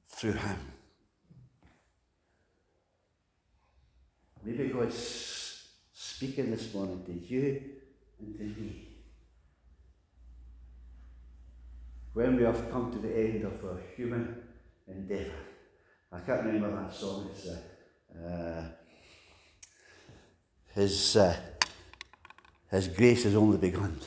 through 0.09 0.33
him? 0.33 0.59
Maybe 4.44 4.68
God's 4.68 5.68
speaking 5.92 6.51
this 6.51 6.72
morning 6.72 7.03
to 7.05 7.12
you 7.12 7.62
and 8.20 8.38
to 8.38 8.44
me. 8.44 8.88
When 12.12 12.37
we 12.37 12.44
have 12.44 12.70
come 12.70 12.92
to 12.92 12.99
the 12.99 13.14
end 13.14 13.44
of 13.44 13.62
our 13.64 13.81
human 13.96 14.42
endeavour. 14.88 15.33
I 16.12 16.20
can't 16.20 16.44
remember 16.44 16.70
that 16.70 16.94
song. 16.94 17.29
It's 17.33 17.49
uh, 17.49 18.27
uh, 18.27 18.64
his, 20.75 21.16
uh, 21.16 21.37
his 22.70 22.88
grace 22.88 23.25
has 23.25 23.35
only 23.35 23.59
begun. 23.59 23.99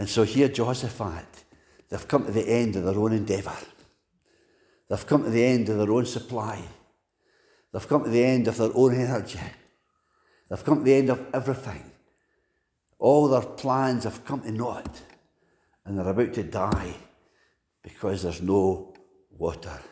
And 0.00 0.08
so 0.08 0.22
here, 0.22 0.48
Jehoshaphat, 0.48 1.44
they've 1.90 2.08
come 2.08 2.24
to 2.24 2.32
the 2.32 2.48
end 2.48 2.74
of 2.74 2.84
their 2.84 2.98
own 2.98 3.12
endeavour. 3.12 3.54
They've 4.88 5.06
come 5.06 5.24
to 5.24 5.28
the 5.28 5.44
end 5.44 5.68
of 5.68 5.76
their 5.76 5.92
own 5.92 6.06
supply. 6.06 6.62
They've 7.70 7.86
come 7.86 8.04
to 8.04 8.08
the 8.08 8.24
end 8.24 8.48
of 8.48 8.56
their 8.56 8.70
own 8.74 8.94
energy. 8.94 9.40
They've 10.48 10.64
come 10.64 10.78
to 10.78 10.84
the 10.84 10.94
end 10.94 11.10
of 11.10 11.26
everything. 11.34 11.84
All 12.98 13.28
their 13.28 13.42
plans 13.42 14.04
have 14.04 14.24
come 14.24 14.40
to 14.40 14.50
naught. 14.50 15.02
And 15.84 15.98
they're 15.98 16.08
about 16.08 16.32
to 16.32 16.44
die 16.44 16.94
because 17.82 18.22
there's 18.22 18.40
no 18.40 18.94
water. 19.36 19.82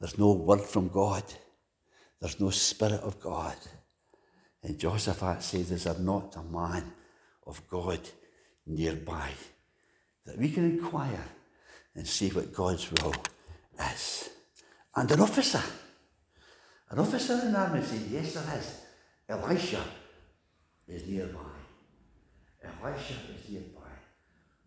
There's 0.00 0.16
no 0.16 0.32
word 0.32 0.62
from 0.62 0.88
God. 0.88 1.24
There's 2.20 2.40
no 2.40 2.48
Spirit 2.48 3.02
of 3.02 3.20
God. 3.20 3.56
And 4.62 4.78
Jehoshaphat 4.78 5.42
says, 5.42 5.70
Is 5.70 5.84
there 5.84 5.98
not 5.98 6.36
a 6.36 6.42
man 6.42 6.90
of 7.46 7.68
God 7.68 8.00
nearby 8.66 9.30
that 10.26 10.38
we 10.38 10.50
can 10.50 10.64
inquire 10.64 11.24
and 11.94 12.06
see 12.06 12.28
what 12.30 12.52
God's 12.52 12.90
will 12.92 13.14
is? 13.92 14.30
And 14.94 15.10
an 15.10 15.20
officer, 15.20 15.62
an 16.90 16.98
officer 16.98 17.40
in 17.44 17.52
the 17.52 17.58
army 17.58 17.82
said, 17.82 18.02
Yes, 18.10 18.34
there 18.34 18.58
is. 18.58 18.80
Elisha 19.28 19.82
is 20.88 21.06
nearby. 21.06 21.40
Elisha 22.62 23.14
is 23.34 23.48
nearby. 23.48 23.80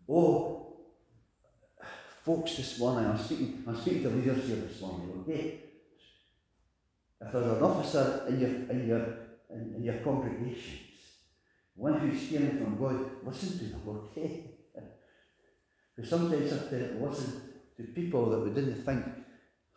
Oh, 0.08 0.76
folks, 2.24 2.56
this 2.56 2.78
morning, 2.78 3.08
I'm 3.08 3.18
speaking, 3.18 3.62
I'm 3.66 3.76
speaking 3.80 4.02
to 4.02 4.10
leaders 4.10 4.46
here 4.46 4.56
this 4.56 4.80
morning, 4.80 5.10
okay? 5.20 5.60
If 7.20 7.32
there's 7.32 7.56
an 7.56 7.62
officer 7.62 8.24
in 8.28 8.40
your, 8.40 8.50
in 8.50 8.88
your, 8.88 9.18
in, 9.50 9.74
in 9.76 9.84
your 9.84 9.96
congregations, 9.98 10.85
one 11.76 12.00
who's 12.00 12.22
hearing 12.22 12.58
from 12.58 12.78
God, 12.78 13.10
listen 13.24 13.58
to 13.58 13.64
them, 13.64 13.82
okay? 13.86 14.50
because 15.94 16.10
sometimes 16.10 16.50
have 16.50 16.70
to 16.70 16.98
listen 17.00 17.42
to 17.76 17.82
people 17.84 18.30
that 18.30 18.40
we 18.40 18.50
didn't 18.50 18.82
think 18.82 19.04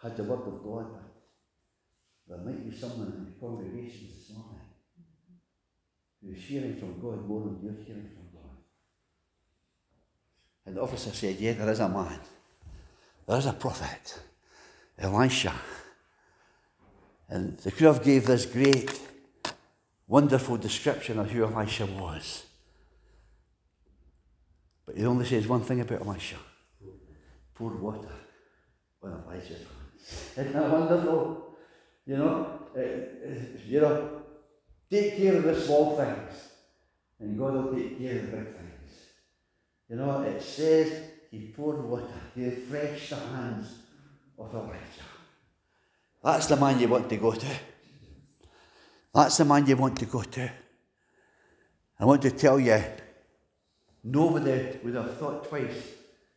had 0.01 0.15
the 0.15 0.23
word 0.23 0.47
of 0.47 0.63
God, 0.63 0.87
but 0.93 2.37
there 2.37 2.45
might 2.45 2.69
be 2.69 2.75
someone 2.75 3.13
in 3.17 3.25
the 3.25 3.39
congregations 3.39 4.13
this 4.15 4.37
morning 4.37 4.61
who's 6.23 6.41
hearing 6.43 6.75
from 6.77 6.99
God 6.99 7.27
more 7.27 7.41
than 7.41 7.59
you're 7.61 7.83
hearing 7.85 8.09
from 8.09 8.27
God. 8.33 8.57
And 10.65 10.77
the 10.77 10.81
officer 10.81 11.11
said, 11.11 11.37
Yeah, 11.37 11.53
there 11.53 11.71
is 11.71 11.79
a 11.79 11.89
man. 11.89 12.19
There 13.27 13.37
is 13.37 13.45
a 13.45 13.53
prophet, 13.53 14.19
Elisha. 14.97 15.53
And 17.29 17.57
the 17.59 17.71
crew 17.71 17.97
gave 17.99 18.25
this 18.25 18.45
great, 18.45 18.99
wonderful 20.09 20.57
description 20.57 21.19
of 21.19 21.31
who 21.31 21.45
Elisha 21.45 21.85
was. 21.85 22.43
But 24.85 24.97
he 24.97 25.05
only 25.05 25.25
says 25.25 25.47
one 25.47 25.61
thing 25.61 25.79
about 25.79 26.01
Elisha. 26.01 26.37
Poured 27.53 27.79
water 27.79 28.11
on 29.03 29.23
Elijah's 29.23 29.49
hands. 29.49 30.31
Isn't 30.35 30.53
that 30.53 30.69
wonderful? 30.69 31.55
You 32.05 32.17
know, 32.17 32.59
uh, 32.75 32.79
uh, 32.79 33.33
you 33.67 33.81
know, 33.81 34.21
take 34.89 35.15
care 35.17 35.35
of 35.35 35.43
the 35.43 35.61
small 35.61 35.95
things, 35.95 36.49
and 37.19 37.37
God 37.37 37.53
will 37.53 37.75
take 37.75 37.99
care 37.99 38.17
of 38.17 38.31
the 38.31 38.37
big 38.37 38.45
things. 38.47 38.91
You 39.89 39.97
know, 39.97 40.21
it 40.21 40.41
says 40.41 41.03
he 41.29 41.53
poured 41.55 41.83
water, 41.83 42.07
he 42.33 42.45
refreshed 42.45 43.11
the 43.11 43.17
hands 43.17 43.67
of 44.39 44.55
Elijah. 44.55 45.09
That's 46.23 46.47
the 46.47 46.55
man 46.55 46.79
you 46.79 46.87
want 46.87 47.09
to 47.09 47.17
go 47.17 47.33
to. 47.33 47.47
That's 49.13 49.37
the 49.37 49.45
man 49.45 49.65
you 49.65 49.75
want 49.75 49.97
to 49.97 50.05
go 50.05 50.21
to. 50.21 50.51
I 51.99 52.05
want 52.05 52.21
to 52.21 52.31
tell 52.31 52.59
you, 52.59 52.81
nobody 54.03 54.79
would 54.83 54.95
have 54.95 55.17
thought 55.17 55.49
twice 55.49 55.83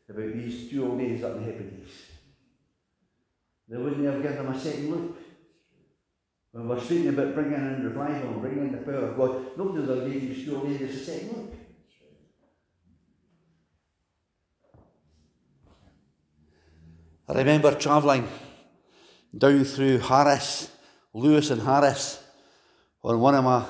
about 0.08 0.32
these 0.32 0.70
two 0.70 0.84
old 0.84 0.98
ladies 0.98 1.22
up 1.22 1.36
in 1.36 1.46
the 1.46 1.52
Hebrides. 1.52 1.92
They 3.68 3.76
wouldn't 3.76 4.04
have 4.04 4.22
given 4.22 4.38
them 4.38 4.54
a 4.54 4.58
second 4.58 4.90
look. 4.90 5.16
When 6.52 6.68
we're 6.68 6.80
speaking 6.80 7.08
about 7.08 7.34
bringing 7.34 7.54
in 7.54 7.84
revival 7.84 8.30
and 8.30 8.40
bringing 8.42 8.66
in 8.66 8.72
the 8.72 8.78
power 8.78 9.08
of 9.08 9.16
God, 9.16 9.56
nobody 9.56 9.86
would 9.86 9.98
have 9.98 10.12
given 10.12 10.28
these 10.28 10.44
two 10.44 10.56
old 10.56 10.68
ladies 10.68 11.00
a 11.00 11.04
second 11.04 11.28
look. 11.28 11.54
I 17.28 17.38
remember 17.38 17.74
travelling 17.76 18.28
down 19.36 19.64
through 19.64 19.98
Harris, 20.00 20.70
Lewis 21.14 21.50
and 21.50 21.62
Harris, 21.62 22.21
on 23.02 23.18
one 23.20 23.34
of 23.34 23.44
my, 23.44 23.64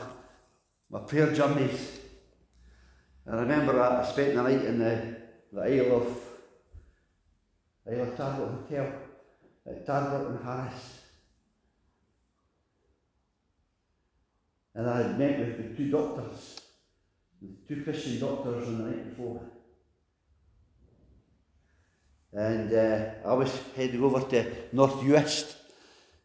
my 0.90 1.00
prayer 1.06 1.32
journeys. 1.32 2.00
I 3.26 3.36
remember 3.36 3.80
I 3.80 4.04
spent 4.04 4.34
the 4.34 4.42
night 4.42 4.64
in 4.64 4.78
the, 4.78 5.16
the 5.52 5.60
Isle 5.60 5.96
of 5.96 6.18
Isle 7.90 8.02
of 8.02 8.16
Tarbert 8.16 8.68
Hotel 8.68 8.92
at 9.66 9.86
Tarbert 9.86 10.26
and 10.28 10.44
Harris. 10.44 10.98
And 14.74 14.88
I 14.88 15.02
had 15.02 15.18
met 15.18 15.38
with 15.38 15.56
the 15.56 15.76
two 15.76 15.90
doctors, 15.90 16.60
the 17.40 17.48
two 17.68 17.82
Christian 17.82 18.20
doctors 18.20 18.68
on 18.68 18.78
the 18.78 18.84
night 18.84 19.10
before. 19.10 19.40
And 22.32 22.72
uh, 22.72 23.28
I 23.28 23.34
was 23.34 23.60
heading 23.76 24.02
over 24.02 24.20
to 24.20 24.52
North 24.72 24.94
Uist. 24.94 25.54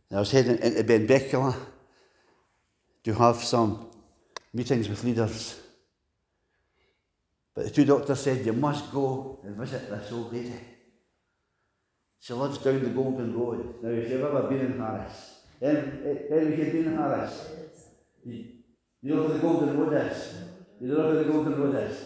I 0.10 0.20
was 0.20 0.32
heading 0.32 0.58
into 0.60 0.84
Benbecula 0.84 1.53
to 3.08 3.14
have 3.14 3.38
some 3.38 3.89
meetings 4.53 4.89
with 4.89 5.01
leaders. 5.05 5.62
But 7.55 7.64
the 7.64 7.72
two 7.72 7.86
doctors 7.86 8.20
said, 8.20 8.45
You 8.45 8.51
must 8.51 8.91
go 8.91 9.39
and 9.45 9.55
visit 9.55 9.89
this 9.89 10.12
old 10.12 10.34
lady. 10.34 10.60
She 12.20 12.34
lives 12.34 12.58
down 12.58 12.84
the 12.84 12.89
Golden 12.89 13.34
Road. 13.34 13.76
Now, 13.82 13.91
if 13.91 14.10
you've 14.10 14.26
ever 14.26 14.43
been 14.49 14.60
in 14.60 14.78
Harris, 14.78 15.39
then, 15.62 16.28
then 16.30 16.58
you've 16.58 16.74
been 16.74 16.88
in 16.88 16.97
Harris, 16.97 17.49
you, 18.26 18.45
you 19.01 19.16
know 19.16 19.22
where 19.22 19.34
the 19.36 19.39
Golden 19.39 19.80
Road 19.80 19.93
is? 19.93 20.34
You 20.82 20.88
know 20.89 21.08
where 21.08 21.24
the 21.24 21.32
Golden 21.32 21.62
Road 21.62 21.76
is? 21.89 21.97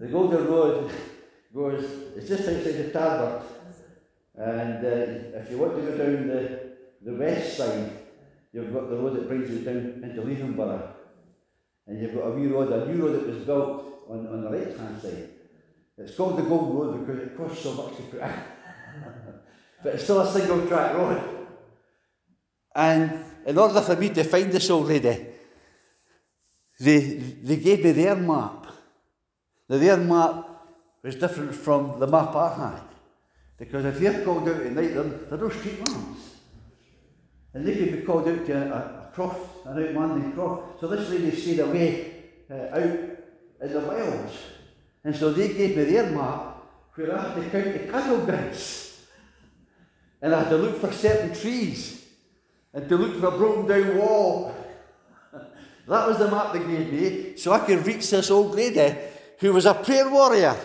The 0.00 0.08
Golden 0.08 0.48
Road 0.48 0.90
goes, 1.54 1.84
it's 2.16 2.28
just 2.28 2.48
outside 2.48 2.74
the 2.74 2.90
Tarbert. 2.92 3.42
And 4.34 4.84
uh, 4.84 5.38
if 5.38 5.48
you 5.48 5.58
want 5.58 5.76
to 5.76 5.82
go 5.82 5.96
down 5.96 6.26
the, 6.26 6.72
the 7.02 7.14
west 7.14 7.56
side, 7.56 7.93
you've 8.54 8.72
got 8.72 8.88
the 8.88 8.96
road 8.96 9.16
that 9.16 9.28
brings 9.28 9.50
you 9.50 9.58
down 9.58 10.00
into 10.02 10.22
Leverburgh. 10.22 10.82
And 11.86 12.00
you've 12.00 12.14
got 12.14 12.28
a 12.28 12.30
wee 12.30 12.46
road, 12.46 12.72
a 12.72 12.86
new 12.90 13.04
road 13.04 13.14
that 13.14 13.26
was 13.26 13.44
built 13.44 14.04
on, 14.08 14.26
on 14.28 14.42
the 14.42 14.50
right 14.50 14.78
hand 14.78 15.02
side. 15.02 15.28
It's 15.98 16.16
called 16.16 16.38
the 16.38 16.42
Gold 16.42 16.74
Road 16.74 17.06
because 17.06 17.22
it 17.22 17.36
costs 17.36 17.62
so 17.62 17.74
much 17.74 17.96
to 17.96 18.02
put 18.02 18.20
in. 18.20 18.34
but 19.82 19.94
it's 19.94 20.04
still 20.04 20.20
a 20.20 20.32
single 20.32 20.66
track 20.66 20.94
road. 20.94 21.22
And 22.74 23.24
in 23.44 23.58
order 23.58 23.80
for 23.80 23.96
me 23.96 24.08
to 24.10 24.24
find 24.24 24.50
this 24.50 24.70
old 24.70 24.86
lady, 24.86 25.26
they, 26.80 26.98
they 27.42 27.56
gave 27.56 27.84
me 27.84 27.92
their 27.92 28.16
map. 28.16 28.66
Now, 29.68 29.78
their 29.78 29.96
map 29.96 30.46
was 31.02 31.16
different 31.16 31.54
from 31.54 31.98
the 32.00 32.06
map 32.06 32.34
I 32.34 32.54
had. 32.54 32.82
Because 33.58 33.84
if 33.84 33.98
they're 34.00 34.24
called 34.24 34.48
out 34.48 34.56
at 34.60 34.72
night, 34.72 34.94
there 34.94 35.04
are 35.30 35.36
no 35.36 35.48
street 35.48 35.86
lamps. 35.88 36.33
And 37.54 37.64
they 37.64 37.76
could 37.76 37.92
be 37.92 38.02
called 38.02 38.28
out 38.28 38.44
to 38.46 38.52
a, 38.52 38.76
a 38.76 39.10
croft, 39.14 39.66
an 39.66 39.82
outlanding 39.82 40.32
croft. 40.32 40.80
So 40.80 40.88
this 40.88 41.08
lady 41.08 41.30
stayed 41.30 41.60
away 41.60 42.24
uh, 42.50 42.54
out 42.54 42.98
in 43.62 43.72
the 43.72 43.80
wilds. 43.80 44.36
And 45.04 45.14
so 45.14 45.32
they 45.32 45.48
gave 45.48 45.76
me 45.76 45.84
their 45.84 46.10
map 46.10 46.56
where 46.94 47.16
I 47.16 47.22
had 47.22 47.34
to 47.34 47.50
count 47.50 47.72
the 47.72 47.92
cattle 47.92 48.24
grids. 48.24 49.06
And 50.20 50.34
I 50.34 50.40
had 50.40 50.50
to 50.50 50.56
look 50.56 50.80
for 50.80 50.90
certain 50.92 51.34
trees 51.34 52.06
and 52.72 52.88
to 52.88 52.96
look 52.96 53.20
for 53.20 53.28
a 53.28 53.38
broken 53.38 53.66
down 53.66 53.98
wall. 53.98 54.54
that 55.32 56.08
was 56.08 56.18
the 56.18 56.30
map 56.30 56.52
they 56.52 56.60
gave 56.60 56.92
me, 56.92 57.36
so 57.36 57.52
I 57.52 57.60
could 57.60 57.86
reach 57.86 58.10
this 58.10 58.30
old 58.30 58.54
lady 58.54 58.96
who 59.38 59.52
was 59.52 59.66
a 59.66 59.74
prayer 59.74 60.08
warrior. 60.08 60.56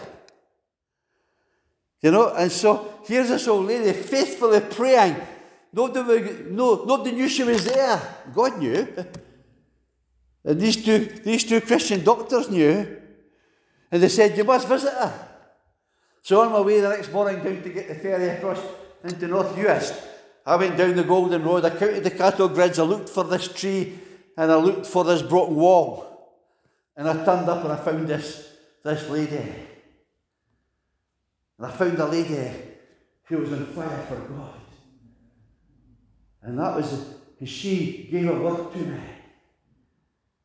You 2.01 2.11
know, 2.11 2.33
and 2.33 2.51
so 2.51 2.99
here's 3.05 3.29
this 3.29 3.47
old 3.47 3.67
lady 3.67 3.91
faithfully 3.93 4.61
praying. 4.61 5.17
Nobody, 5.72 6.45
no, 6.49 6.84
nobody 6.84 7.11
knew 7.11 7.30
she 7.30 7.43
was 7.43 7.65
there. 7.65 8.01
God 8.34 8.57
knew. 8.57 8.88
And 10.43 10.59
these 10.59 10.84
two, 10.84 10.99
these 10.99 11.43
two 11.43 11.61
Christian 11.61 12.03
doctors 12.03 12.49
knew. 12.49 12.97
And 13.91 14.01
they 14.01 14.09
said, 14.09 14.38
You 14.38 14.43
must 14.43 14.67
visit 14.67 14.93
her. 14.93 15.28
So 16.22 16.41
on 16.41 16.51
my 16.51 16.61
way 16.61 16.80
the 16.80 16.89
next 16.89 17.11
morning 17.11 17.43
down 17.43 17.61
to 17.61 17.70
get 17.70 17.88
the 17.88 17.95
ferry 17.95 18.30
across 18.30 18.59
into 19.03 19.28
North 19.28 19.55
Uist, 19.55 19.99
I 20.45 20.55
went 20.55 20.78
down 20.78 20.95
the 20.95 21.03
Golden 21.03 21.43
Road, 21.43 21.65
I 21.65 21.70
counted 21.70 22.03
the 22.03 22.11
cattle 22.11 22.49
grids, 22.49 22.80
I 22.80 22.84
looked 22.84 23.09
for 23.09 23.24
this 23.24 23.53
tree, 23.53 23.99
and 24.36 24.51
I 24.51 24.55
looked 24.55 24.86
for 24.86 25.03
this 25.03 25.22
broken 25.22 25.55
wall. 25.55 26.05
And 26.95 27.07
I 27.07 27.13
turned 27.13 27.47
up 27.47 27.63
and 27.63 27.74
I 27.74 27.78
found 27.78 28.07
this, 28.07 28.51
this 28.84 29.09
lady. 29.09 29.38
And 31.57 31.67
I 31.67 31.72
found 31.72 31.97
a 31.99 32.05
lady 32.05 32.51
who 33.26 33.38
was 33.38 33.53
on 33.53 33.65
fire 33.67 34.05
for 34.07 34.15
God. 34.15 34.68
And 36.41 36.57
that 36.59 36.75
was 36.75 36.91
because 37.33 37.53
she 37.53 38.07
gave 38.11 38.29
a 38.29 38.39
word 38.39 38.71
to 38.73 38.79
me. 38.79 38.99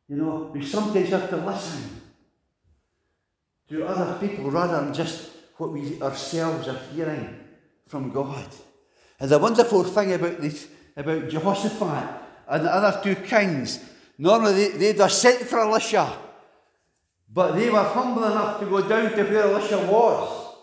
You 0.09 0.17
know, 0.17 0.51
we 0.53 0.65
sometimes 0.65 1.09
have 1.11 1.31
to 1.31 1.37
listen 1.37 2.03
to 3.69 3.87
other 3.87 4.19
people 4.27 4.51
rather 4.51 4.85
than 4.85 4.93
just 4.93 5.31
what 5.57 5.73
we 5.73 6.01
ourselves 6.03 6.69
are 6.69 6.79
hearing 6.93 7.41
from 7.87 8.11
God. 8.11 8.47
And 9.19 9.31
the 9.31 9.39
wonderful 9.39 9.85
thing 9.85 10.13
about 10.13 10.41
this, 10.41 10.69
about 10.97 11.29
Jehoshaphat 11.29 12.23
and 12.49 12.65
the 12.65 12.75
other 12.75 13.01
two 13.03 13.15
kings, 13.23 13.81
normally 14.19 14.69
they, 14.69 14.79
they'd 14.93 15.01
have 15.01 15.13
sent 15.13 15.41
for 15.41 15.61
Elisha, 15.61 16.13
but 17.33 17.53
they 17.53 17.71
were 17.71 17.83
humble 17.83 18.25
enough 18.25 18.61
to 18.61 18.67
go 18.67 18.87
down 18.87 19.11
to 19.13 19.25
where 19.25 19.45
Elisha 19.45 19.79
was. 19.91 20.55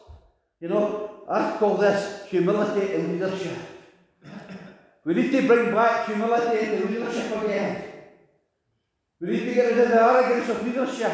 You 0.60 0.70
know, 0.70 1.24
I 1.28 1.58
call 1.58 1.76
this 1.76 2.26
humility 2.28 2.94
in 2.94 3.14
leadership. 3.14 3.58
We 5.04 5.14
need 5.16 5.32
to 5.32 5.48
bring 5.48 5.74
back 5.74 6.08
humility 6.08 6.60
into 6.60 6.88
leadership 6.88 7.44
again. 7.44 7.84
We 9.20 9.32
need 9.32 9.46
to 9.46 9.54
get 9.54 9.72
rid 9.72 9.80
of 9.80 9.90
the 9.90 10.02
arrogance 10.02 10.50
of 10.50 10.66
leadership. 10.66 11.14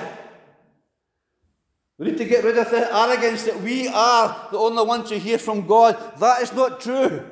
We 1.98 2.08
need 2.08 2.18
to 2.18 2.26
get 2.26 2.44
rid 2.44 2.58
of 2.58 2.70
the 2.70 2.96
arrogance 2.96 3.44
that 3.46 3.60
we 3.62 3.88
are 3.88 4.50
the 4.52 4.58
only 4.58 4.86
ones 4.86 5.10
who 5.10 5.18
hear 5.18 5.38
from 5.38 5.66
God. 5.66 5.98
That 6.20 6.42
is 6.42 6.54
not 6.54 6.80
true. 6.80 7.26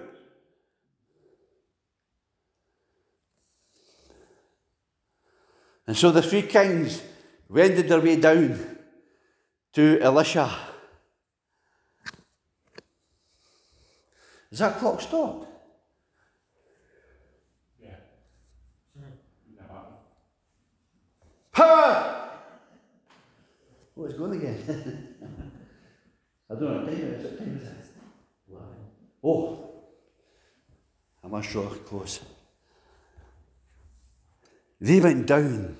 And 5.88 5.96
so 5.96 6.12
the 6.12 6.22
three 6.22 6.42
kings 6.42 7.02
wended 7.48 7.88
their 7.88 8.02
way 8.02 8.16
down 8.16 8.78
to 9.74 10.00
Elisha. 10.02 10.52
Is 14.52 14.60
that 14.60 14.78
clock 14.78 15.02
stopped? 15.02 15.48
Yeah. 17.80 17.90
Never. 19.56 19.82
Power! 21.56 22.32
Oh, 23.98 24.04
it's 24.04 24.16
going 24.16 24.34
again. 24.34 25.16
I 26.50 26.54
don't 26.54 26.64
know 26.64 26.78
what 26.80 26.86
time 26.86 26.96
it 26.96 27.00
is. 27.00 27.24
What 27.24 27.38
time 27.40 27.58
is 27.58 27.68
it? 27.68 27.76
Oh, 29.24 29.72
I 31.24 31.28
must 31.28 31.50
draw 31.50 31.68
close. 31.70 32.20
They 34.82 35.00
went 35.00 35.26
down 35.28 35.78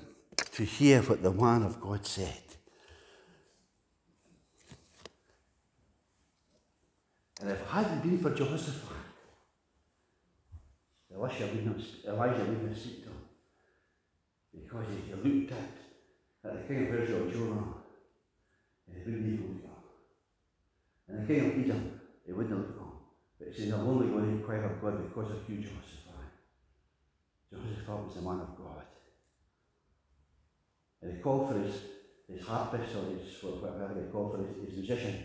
to 0.52 0.64
hear 0.64 1.02
what 1.02 1.22
the 1.22 1.30
man 1.30 1.62
of 1.62 1.78
God 1.78 2.06
said. 2.06 2.42
And 7.42 7.50
if 7.50 7.60
it 7.60 7.66
hadn't 7.66 8.02
been 8.02 8.18
for 8.18 8.30
Jehoshaphat, 8.30 8.96
Elisha 11.14 11.46
wouldn't 11.46 11.66
have, 11.66 12.14
Elijah 12.14 12.44
wouldn't 12.44 12.68
have 12.68 12.78
seen 12.78 13.02
them. 13.02 13.15
Because 14.56 14.86
he 14.88 15.12
looked 15.12 15.52
at, 15.52 16.48
at 16.50 16.52
the 16.56 16.74
king 16.74 16.88
of 16.88 16.94
Israel, 17.00 17.30
Jonah, 17.30 17.74
and 18.88 18.96
he 18.96 19.04
wouldn't 19.04 19.26
even 19.26 19.60
look 19.62 19.70
at 19.70 19.76
him. 19.76 21.18
And 21.18 21.28
the 21.28 21.34
king 21.34 21.46
of 21.46 21.64
Edom, 21.64 22.00
he 22.24 22.32
wouldn't 22.32 22.56
look 22.56 22.80
at. 22.80 22.86
But 23.38 23.48
he 23.48 23.64
said, 23.64 23.74
I'm 23.74 23.86
only 23.86 24.08
going 24.08 24.24
to 24.24 24.30
inquire 24.30 24.64
of 24.64 24.80
God 24.80 25.06
because 25.06 25.30
of 25.30 25.48
you, 25.48 25.56
Jehoshaphat. 25.56 26.32
Jehoshaphat 27.52 28.06
was 28.06 28.14
the 28.14 28.22
man 28.22 28.40
of 28.40 28.56
God. 28.56 28.84
And 31.02 31.16
he 31.16 31.22
called 31.22 31.52
for 31.52 31.58
his, 31.58 31.74
his 32.28 32.46
harpist 32.46 32.94
or 32.96 33.04
his, 33.10 33.42
whatever 33.42 33.94
they 33.94 34.10
call 34.10 34.30
for 34.30 34.38
his, 34.38 34.68
his 34.68 34.78
musician. 34.78 35.22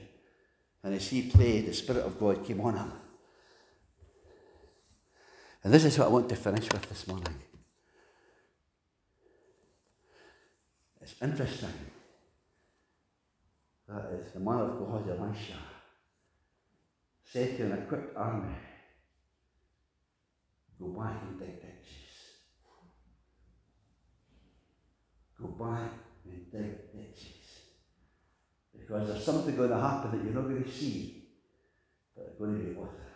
And 0.83 0.93
as 0.93 1.07
he 1.07 1.29
played, 1.29 1.67
the 1.67 1.73
Spirit 1.73 2.05
of 2.05 2.19
God 2.19 2.45
came 2.45 2.59
on 2.61 2.75
him. 2.75 2.91
And 5.63 5.73
this 5.73 5.85
is 5.85 5.97
what 5.97 6.07
I 6.07 6.11
want 6.11 6.29
to 6.29 6.35
finish 6.35 6.71
with 6.71 6.89
this 6.89 7.07
morning. 7.07 7.35
It's 11.01 11.15
interesting 11.21 11.73
that 13.87 14.11
is 14.13 14.33
the 14.33 14.39
man 14.39 14.59
of 14.59 14.79
God, 14.79 15.09
Elisha, 15.09 15.57
said 17.25 17.57
to 17.57 17.65
an 17.65 17.83
equipped 17.83 18.15
army, 18.15 18.55
go 20.79 20.87
back 20.87 21.21
and 21.27 21.39
dig 21.39 21.61
ditches. 21.61 22.11
Go 25.41 25.47
back 25.47 25.91
and 26.25 26.51
dig 26.51 26.93
ditches. 26.93 27.27
Because 28.77 29.07
there's 29.07 29.25
something 29.25 29.55
going 29.55 29.69
to 29.69 29.79
happen 29.79 30.11
that 30.11 30.23
you're 30.23 30.33
not 30.33 30.49
going 30.49 30.63
to 30.63 30.71
see, 30.71 31.23
but 32.15 32.27
it's 32.27 32.39
going 32.39 32.57
to 32.57 32.63
be 32.63 32.73
worth 32.73 32.89
in 32.89 33.10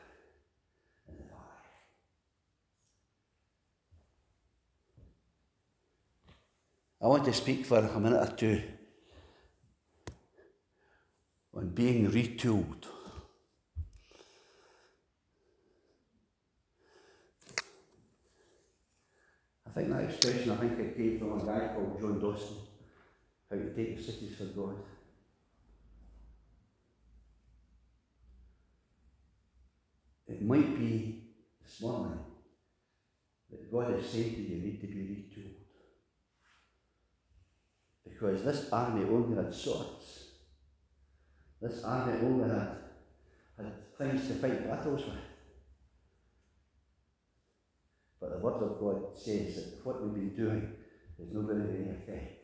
I 7.05 7.07
want 7.07 7.23
to 7.25 7.33
speak 7.33 7.67
for 7.67 7.77
a 7.77 7.99
minute 7.99 8.19
or 8.19 8.35
two 8.35 8.63
on 11.53 11.69
being 11.69 12.09
retooled. 12.09 12.85
I 19.67 19.69
think 19.69 19.89
that 19.89 20.05
expression, 20.05 20.49
I 20.49 20.55
think 20.55 20.79
it 20.79 20.97
came 20.97 21.19
from 21.19 21.39
a 21.39 21.45
guy 21.45 21.75
called 21.75 22.01
John 22.01 22.19
Dawson, 22.19 22.57
how 23.51 23.57
to 23.57 23.75
take 23.75 23.97
the 23.97 24.03
cities 24.03 24.35
for 24.35 24.45
God. 24.45 24.77
It 30.27 30.41
might 30.41 30.75
be 30.79 31.21
this 31.63 31.79
morning 31.81 32.17
that 33.51 33.71
God 33.71 33.99
is 33.99 34.09
saying 34.09 34.33
to 34.33 34.41
you, 34.41 34.55
you 34.55 34.63
need 34.63 34.81
to 34.81 34.87
be 34.87 34.95
retooled. 34.95 35.54
Because 38.15 38.43
this 38.43 38.69
army 38.71 39.03
only 39.03 39.35
had 39.35 39.53
swords. 39.53 40.29
This 41.61 41.83
army 41.83 42.13
only 42.21 42.47
had, 42.49 42.77
had 43.57 43.97
things 43.97 44.27
to 44.27 44.35
fight 44.35 44.69
battles 44.69 45.01
with. 45.05 45.15
But 48.21 48.31
the 48.31 48.37
Word 48.37 48.63
of 48.63 48.79
God 48.79 49.17
says 49.17 49.55
that 49.55 49.85
what 49.85 50.01
we've 50.01 50.13
been 50.13 50.35
doing 50.35 50.75
is 51.19 51.33
not 51.33 51.45
going 51.45 51.59
to 51.59 51.65
have 51.65 51.75
any 51.75 51.89
effect. 51.89 52.41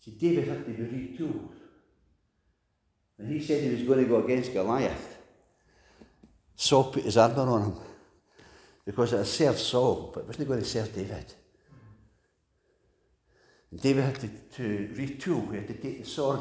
See, 0.00 0.16
David 0.18 0.48
had 0.48 0.64
to 0.64 0.72
be 0.72 0.82
retooled. 0.82 1.52
When 3.16 3.30
he 3.30 3.40
said 3.40 3.62
he 3.62 3.70
was 3.70 3.82
going 3.82 4.02
to 4.02 4.10
go 4.10 4.24
against 4.24 4.52
Goliath, 4.52 5.18
Saul 6.56 6.90
put 6.90 7.04
his 7.04 7.16
armour 7.16 7.48
on 7.48 7.62
him 7.62 7.76
because 8.86 9.12
it 9.12 9.24
served 9.24 9.58
Saul, 9.58 10.12
but 10.14 10.20
it 10.20 10.26
wasn't 10.28 10.48
going 10.48 10.60
to 10.60 10.66
serve 10.66 10.94
David. 10.94 11.34
And 13.72 13.82
David 13.82 14.04
had 14.04 14.20
to, 14.20 14.28
to 14.28 14.94
retool, 14.94 15.50
he 15.50 15.56
had 15.56 15.66
to 15.66 15.74
take 15.74 16.04
the 16.04 16.08
sword 16.08 16.40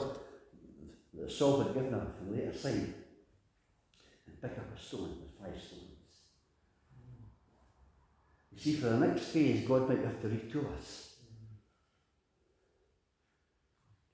that 1.15 1.31
Saul 1.31 1.63
had 1.63 1.73
given 1.73 1.91
him 1.91 2.07
and 2.21 2.31
lay 2.31 2.43
it 2.43 2.55
aside 2.55 2.93
and 4.27 4.41
pick 4.41 4.51
up 4.51 4.77
a 4.77 4.81
stone 4.81 5.17
with 5.21 5.31
five 5.39 5.59
stones. 5.59 5.81
You 8.53 8.59
see, 8.59 8.73
for 8.73 8.89
the 8.89 8.97
next 8.97 9.23
phase, 9.25 9.67
God 9.67 9.89
might 9.89 10.03
have 10.03 10.21
to 10.21 10.27
retool 10.27 10.77
us. 10.77 11.15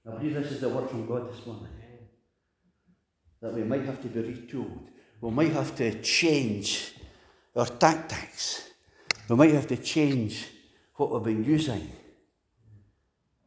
I 0.08 0.16
believe 0.16 0.34
this 0.34 0.54
is 0.54 0.62
the 0.62 0.70
word 0.70 0.90
from 0.90 1.06
God 1.06 1.32
this 1.32 1.46
morning. 1.46 1.68
That 3.42 3.54
we 3.54 3.64
might 3.64 3.86
have 3.86 4.02
to 4.02 4.08
be 4.08 4.22
retooled. 4.22 4.88
We 5.20 5.32
might 5.32 5.52
have 5.52 5.76
to 5.76 6.02
change 6.02 6.94
our 7.56 7.66
tactics. 7.66 8.70
We 9.28 9.36
might 9.36 9.52
have 9.52 9.68
to 9.68 9.78
change 9.78 10.48
what 10.96 11.12
we've 11.12 11.24
been 11.24 11.44
using. 11.44 11.92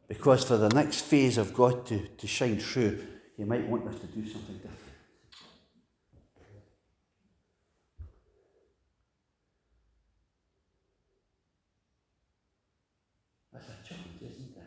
Because 0.07 0.43
for 0.43 0.57
the 0.57 0.69
next 0.69 1.01
phase 1.01 1.37
of 1.37 1.53
God 1.53 1.85
to, 1.87 2.07
to 2.07 2.27
shine 2.27 2.59
through, 2.59 3.03
He 3.37 3.43
might 3.43 3.67
want 3.67 3.87
us 3.87 3.99
to 3.99 4.07
do 4.07 4.27
something 4.27 4.55
different. 4.57 4.79
That's 13.51 13.65
a 13.67 13.87
challenge, 13.87 14.21
isn't 14.21 14.57
it? 14.57 14.63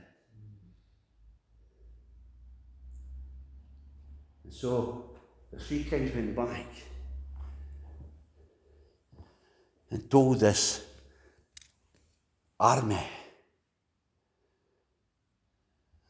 And 4.44 4.52
so 4.52 5.10
the 5.52 5.60
three 5.60 5.84
kings 5.84 6.12
went 6.14 6.34
back 6.34 6.66
and 9.90 10.10
told 10.10 10.40
this 10.40 10.84
army 12.60 12.98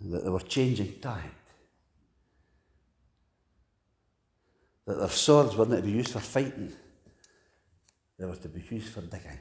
that 0.01 0.25
they 0.25 0.31
were 0.31 0.41
changing 0.41 0.99
tide. 1.01 1.31
That 4.87 4.99
their 4.99 5.09
swords 5.09 5.57
weren't 5.57 5.71
to 5.71 5.83
be 5.83 5.91
used 5.91 6.13
for 6.13 6.21
fighting, 6.21 6.73
they 8.19 8.25
were 8.25 8.37
to 8.37 8.49
be 8.49 8.65
used 8.71 8.93
for 8.93 9.03
digging. 9.03 9.39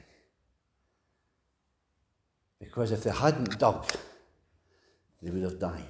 Because 2.60 2.90
if 2.92 3.02
they 3.04 3.10
hadn't 3.10 3.58
dug, 3.58 3.86
they 5.22 5.30
would 5.30 5.42
have 5.42 5.58
died. 5.58 5.84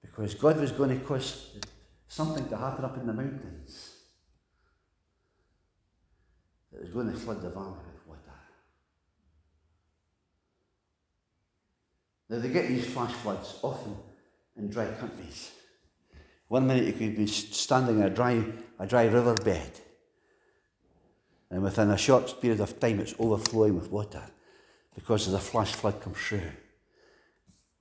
Because 0.00 0.34
God 0.34 0.60
was 0.60 0.72
going 0.72 0.98
to 0.98 1.04
cause 1.04 1.56
something 2.08 2.48
to 2.48 2.56
happen 2.56 2.84
up 2.84 2.96
in 2.96 3.06
the 3.06 3.12
mountains. 3.12 3.89
It 6.72 6.82
was 6.82 6.90
going 6.90 7.12
to 7.12 7.18
flood 7.18 7.42
the 7.42 7.50
valley 7.50 7.78
with 7.92 8.06
water. 8.06 8.38
Now 12.28 12.38
they 12.38 12.48
get 12.48 12.68
these 12.68 12.86
flash 12.86 13.12
floods 13.12 13.58
often 13.62 13.96
in 14.56 14.70
dry 14.70 14.86
countries. 14.92 15.50
One 16.48 16.66
minute 16.66 16.84
you 16.84 16.92
could 16.92 17.16
be 17.16 17.26
standing 17.26 17.98
in 17.98 18.02
a 18.02 18.10
dry, 18.10 18.44
a 18.78 18.86
dry 18.86 19.04
riverbed, 19.04 19.80
and 21.50 21.62
within 21.62 21.90
a 21.90 21.98
short 21.98 22.40
period 22.40 22.60
of 22.60 22.78
time 22.78 23.00
it's 23.00 23.14
overflowing 23.18 23.74
with 23.74 23.90
water 23.90 24.22
because 24.94 25.26
of 25.26 25.32
the 25.32 25.38
flash 25.38 25.72
flood 25.72 26.00
comes 26.00 26.18
through. 26.18 26.50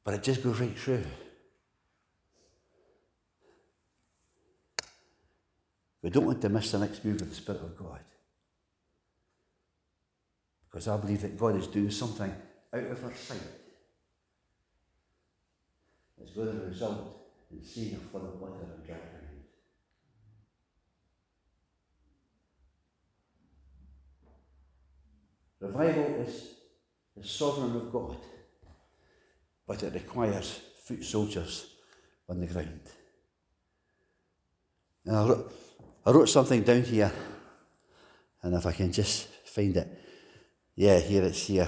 But 0.03 0.15
it 0.15 0.23
just 0.23 0.43
goes 0.43 0.59
right 0.59 0.77
through. 0.77 1.05
We 6.01 6.09
don't 6.09 6.25
want 6.25 6.41
to 6.41 6.49
miss 6.49 6.71
the 6.71 6.79
next 6.79 7.03
move 7.03 7.21
of 7.21 7.29
the 7.29 7.35
Spirit 7.35 7.61
of 7.61 7.77
God. 7.77 7.99
Because 10.69 10.87
I 10.87 10.97
believe 10.97 11.21
that 11.21 11.37
God 11.37 11.55
is 11.55 11.67
doing 11.67 11.91
something 11.91 12.31
out 12.73 12.83
of 12.83 13.03
our 13.03 13.15
sight. 13.15 13.39
It's 16.21 16.31
going 16.31 16.59
to 16.59 16.65
result 16.65 17.17
in 17.51 17.63
seeing 17.63 17.95
a 17.95 17.97
flood 17.97 18.25
of 18.25 18.39
water 18.39 18.61
and 18.61 18.85
dry 18.85 18.95
ground. 18.95 19.29
Revival 25.59 26.25
is 26.25 26.55
the 27.17 27.23
sovereign 27.23 27.75
of 27.75 27.91
God, 27.91 28.17
but 29.67 29.83
it 29.83 29.93
requires 29.93 30.61
foot 30.83 31.03
soldiers 31.03 31.67
on 32.29 32.39
the 32.39 32.47
ground. 32.47 32.81
And 35.05 35.17
I 35.17 35.27
wrote, 35.27 35.53
I 36.05 36.11
wrote 36.11 36.29
something 36.29 36.61
down 36.63 36.83
here, 36.83 37.11
and 38.41 38.55
if 38.55 38.65
I 38.65 38.71
can 38.71 38.91
just 38.91 39.27
find 39.45 39.75
it. 39.75 39.98
Yeah, 40.79 40.97
here 40.99 41.23
it's 41.25 41.45
here. 41.45 41.67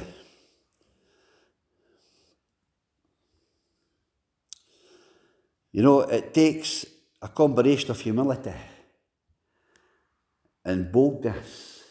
You 5.74 5.84
know, 5.84 5.99
it 5.99 6.34
takes 6.34 6.86
a 7.22 7.28
combination 7.28 7.91
of 7.91 7.99
humility 7.99 8.53
and 10.64 10.89
boldness 10.93 11.84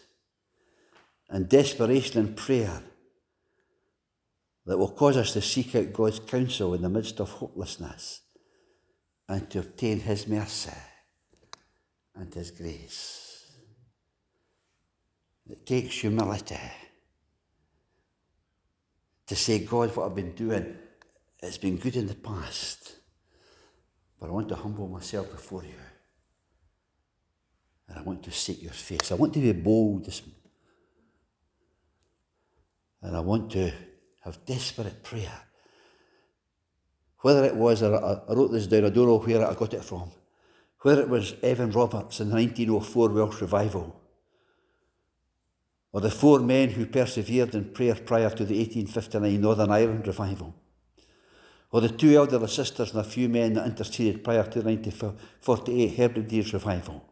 and 1.29 1.47
desperation 1.47 2.25
and 2.25 2.35
prayer 2.35 2.81
that 4.65 4.79
will 4.79 4.89
cause 4.89 5.17
us 5.17 5.33
to 5.33 5.43
seek 5.43 5.75
out 5.75 5.93
God's 5.93 6.21
counsel 6.21 6.73
in 6.73 6.81
the 6.81 6.89
midst 6.89 7.19
of 7.19 7.29
hopelessness 7.29 8.21
and 9.29 9.47
to 9.51 9.59
obtain 9.59 9.99
His 9.99 10.27
mercy 10.27 10.71
and 12.15 12.33
His 12.33 12.49
grace. 12.49 13.45
It 15.47 15.67
takes 15.67 15.99
humility 15.99 16.80
to 19.31 19.35
say, 19.37 19.59
God, 19.59 19.95
what 19.95 20.07
I've 20.07 20.15
been 20.15 20.35
doing, 20.35 20.75
it's 21.41 21.57
been 21.57 21.77
good 21.77 21.95
in 21.95 22.05
the 22.05 22.15
past, 22.15 22.97
but 24.19 24.27
I 24.27 24.29
want 24.33 24.49
to 24.49 24.55
humble 24.55 24.89
myself 24.89 25.31
before 25.31 25.63
you. 25.63 25.79
And 27.87 27.97
I 27.97 28.01
want 28.01 28.23
to 28.23 28.31
seek 28.31 28.61
your 28.61 28.73
face. 28.73 29.09
I 29.09 29.15
want 29.15 29.33
to 29.35 29.39
be 29.39 29.53
bold 29.53 30.13
and 33.01 33.15
I 33.15 33.21
want 33.21 33.53
to 33.53 33.71
have 34.25 34.45
desperate 34.45 35.01
prayer. 35.01 35.39
Whether 37.19 37.45
it 37.45 37.55
was, 37.55 37.81
I 37.83 38.19
wrote 38.27 38.51
this 38.51 38.67
down, 38.67 38.83
I 38.83 38.89
don't 38.89 39.07
know 39.07 39.19
where 39.19 39.47
I 39.47 39.53
got 39.53 39.73
it 39.73 39.85
from. 39.85 40.11
Whether 40.81 41.03
it 41.03 41.09
was 41.09 41.35
Evan 41.41 41.71
Roberts 41.71 42.19
in 42.19 42.27
the 42.27 42.35
1904 42.35 43.09
Welsh 43.11 43.39
Revival, 43.39 44.00
or 45.93 46.01
the 46.01 46.11
four 46.11 46.39
men 46.39 46.69
who 46.69 46.85
persevered 46.85 47.53
in 47.53 47.65
prayer 47.65 47.95
prior 47.95 48.29
to 48.29 48.45
the 48.45 48.57
1859 48.57 49.41
Northern 49.41 49.71
Ireland 49.71 50.07
Revival, 50.07 50.55
or 51.71 51.81
the 51.81 51.89
two 51.89 52.15
elderly 52.15 52.47
sisters 52.47 52.91
and 52.91 52.99
a 53.01 53.03
few 53.03 53.27
men 53.29 53.53
that 53.53 53.65
interceded 53.65 54.23
prior 54.23 54.43
to 54.43 54.61
the 54.61 54.69
1948 54.69 55.95
Hebrides 55.95 56.53
Revival, 56.53 57.03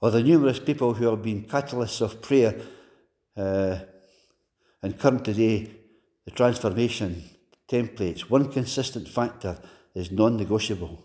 or 0.00 0.10
the 0.10 0.22
numerous 0.22 0.58
people 0.58 0.94
who 0.94 1.06
have 1.06 1.22
been 1.22 1.44
catalysts 1.44 2.00
of 2.00 2.20
prayer 2.20 2.60
uh, 3.36 3.78
and 4.82 4.98
current 4.98 5.24
today, 5.24 5.70
the 6.24 6.30
transformation 6.30 7.22
templates, 7.68 8.22
one 8.22 8.50
consistent 8.52 9.08
factor 9.08 9.58
is 9.94 10.10
non 10.10 10.36
negotiable. 10.36 11.04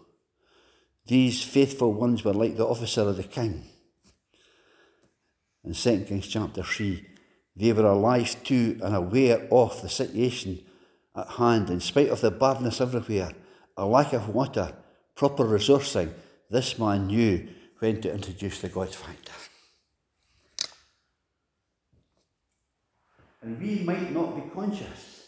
These 1.06 1.44
faithful 1.44 1.94
ones 1.94 2.26
were 2.26 2.34
like 2.34 2.58
the 2.58 2.66
officer 2.66 3.02
of 3.02 3.16
the 3.16 3.24
king. 3.24 3.70
In 5.68 5.74
2 5.74 6.06
Kings 6.06 6.28
chapter 6.28 6.64
3, 6.64 7.06
they 7.58 7.74
were 7.74 7.88
alive 7.88 8.42
to 8.46 8.80
and 8.82 8.96
aware 8.96 9.46
of 9.52 9.82
the 9.82 9.90
situation 9.90 10.64
at 11.14 11.28
hand, 11.28 11.70
in 11.70 11.82
spite 11.82 12.08
of 12.08 12.22
the 12.22 12.32
badness 12.32 12.80
everywhere, 12.80 13.34
a 13.76 13.86
lack 13.86 14.14
of 14.14 14.30
water, 14.30 14.72
proper 15.14 15.44
resourcing. 15.44 16.14
This 16.50 16.80
man 16.80 17.08
knew 17.08 17.50
when 17.80 18.00
to 18.00 18.14
introduce 18.14 18.62
the 18.62 18.70
God 18.70 18.96
factor. 18.96 19.34
And 23.42 23.60
we 23.62 23.84
might 23.84 24.14
not 24.14 24.38
be 24.38 24.50
conscious 24.50 25.26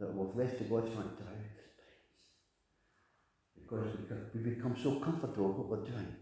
that 0.00 0.14
we've 0.14 0.34
left 0.34 0.58
the 0.60 0.64
God 0.64 0.88
factor 0.88 1.24
out 1.28 1.44
because 3.54 3.98
we 4.34 4.40
become 4.40 4.74
so 4.82 4.98
comfortable 4.98 5.48
with 5.48 5.58
what 5.58 5.68
we're 5.68 5.90
doing. 5.90 6.16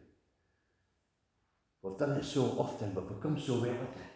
We've 1.84 1.98
done 1.98 2.12
it 2.12 2.24
so 2.24 2.44
often, 2.58 2.94
we've 2.94 3.06
become 3.06 3.38
so 3.38 3.60
well 3.60 3.70
at 3.70 3.82
it. 3.82 4.10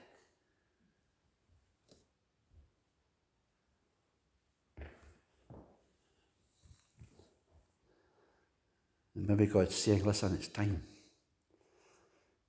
And 9.14 9.28
maybe 9.28 9.46
God's 9.46 9.74
saying, 9.74 10.02
listen, 10.02 10.34
it's 10.34 10.48
time 10.48 10.82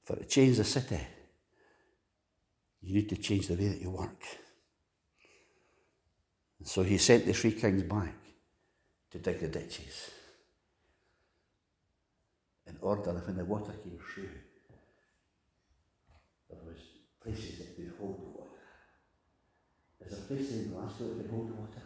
for 0.06 0.16
to 0.16 0.24
change 0.24 0.56
the 0.56 0.64
city 0.64 1.00
you 2.82 2.96
need 2.96 3.10
to 3.10 3.18
change 3.18 3.48
the 3.48 3.56
way 3.56 3.68
that 3.68 3.82
you 3.82 3.92
work. 3.92 4.24
And 6.60 6.68
so 6.68 6.82
he 6.82 6.98
sent 6.98 7.26
the 7.26 7.34
three 7.34 7.52
kings 7.52 7.84
back 7.84 8.16
to 9.12 9.18
dig 9.20 9.40
the 9.42 9.50
ditches 9.50 10.12
in 12.68 12.78
order 12.82 13.12
that 13.12 13.28
when 13.28 13.36
the 13.36 13.44
water 13.44 13.74
came 13.84 14.00
through, 14.14 14.30
there 16.50 16.60
was 16.66 16.80
places 17.22 17.60
that 17.60 17.76
could 17.76 17.94
hold 18.00 18.22
the 18.22 18.38
water. 18.38 18.50
Is 20.02 20.12
there 20.12 20.26
places 20.28 20.66
in 20.66 20.72
Glasgow 20.74 21.10
that 21.10 21.22
can 21.22 21.30
hold 21.30 21.50
the 21.50 21.54
water? 21.54 21.82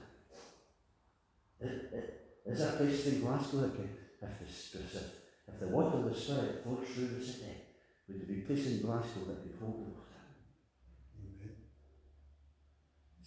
Is, 2.45 2.59
there 2.59 2.71
places 2.73 3.13
in 3.13 3.21
Glasgow 3.21 3.61
that 3.61 3.75
can, 3.75 3.89
if 4.21 4.71
the, 4.71 4.99
if 5.47 5.59
the 5.59 5.67
water 5.67 5.97
of 5.97 6.05
the 6.05 6.19
Spirit 6.19 6.63
flows 6.63 6.87
through 6.87 7.07
the 7.07 7.23
city, 7.23 7.55
would 8.07 8.19
there 8.19 8.35
be 8.35 8.41
places 8.41 8.79
in 8.79 8.85
Glasgow 8.85 9.25
that 9.27 9.41
could 9.43 9.57
hold 9.59 9.75
the 9.75 9.89
water? 9.91 10.21
Amen. 11.19 11.55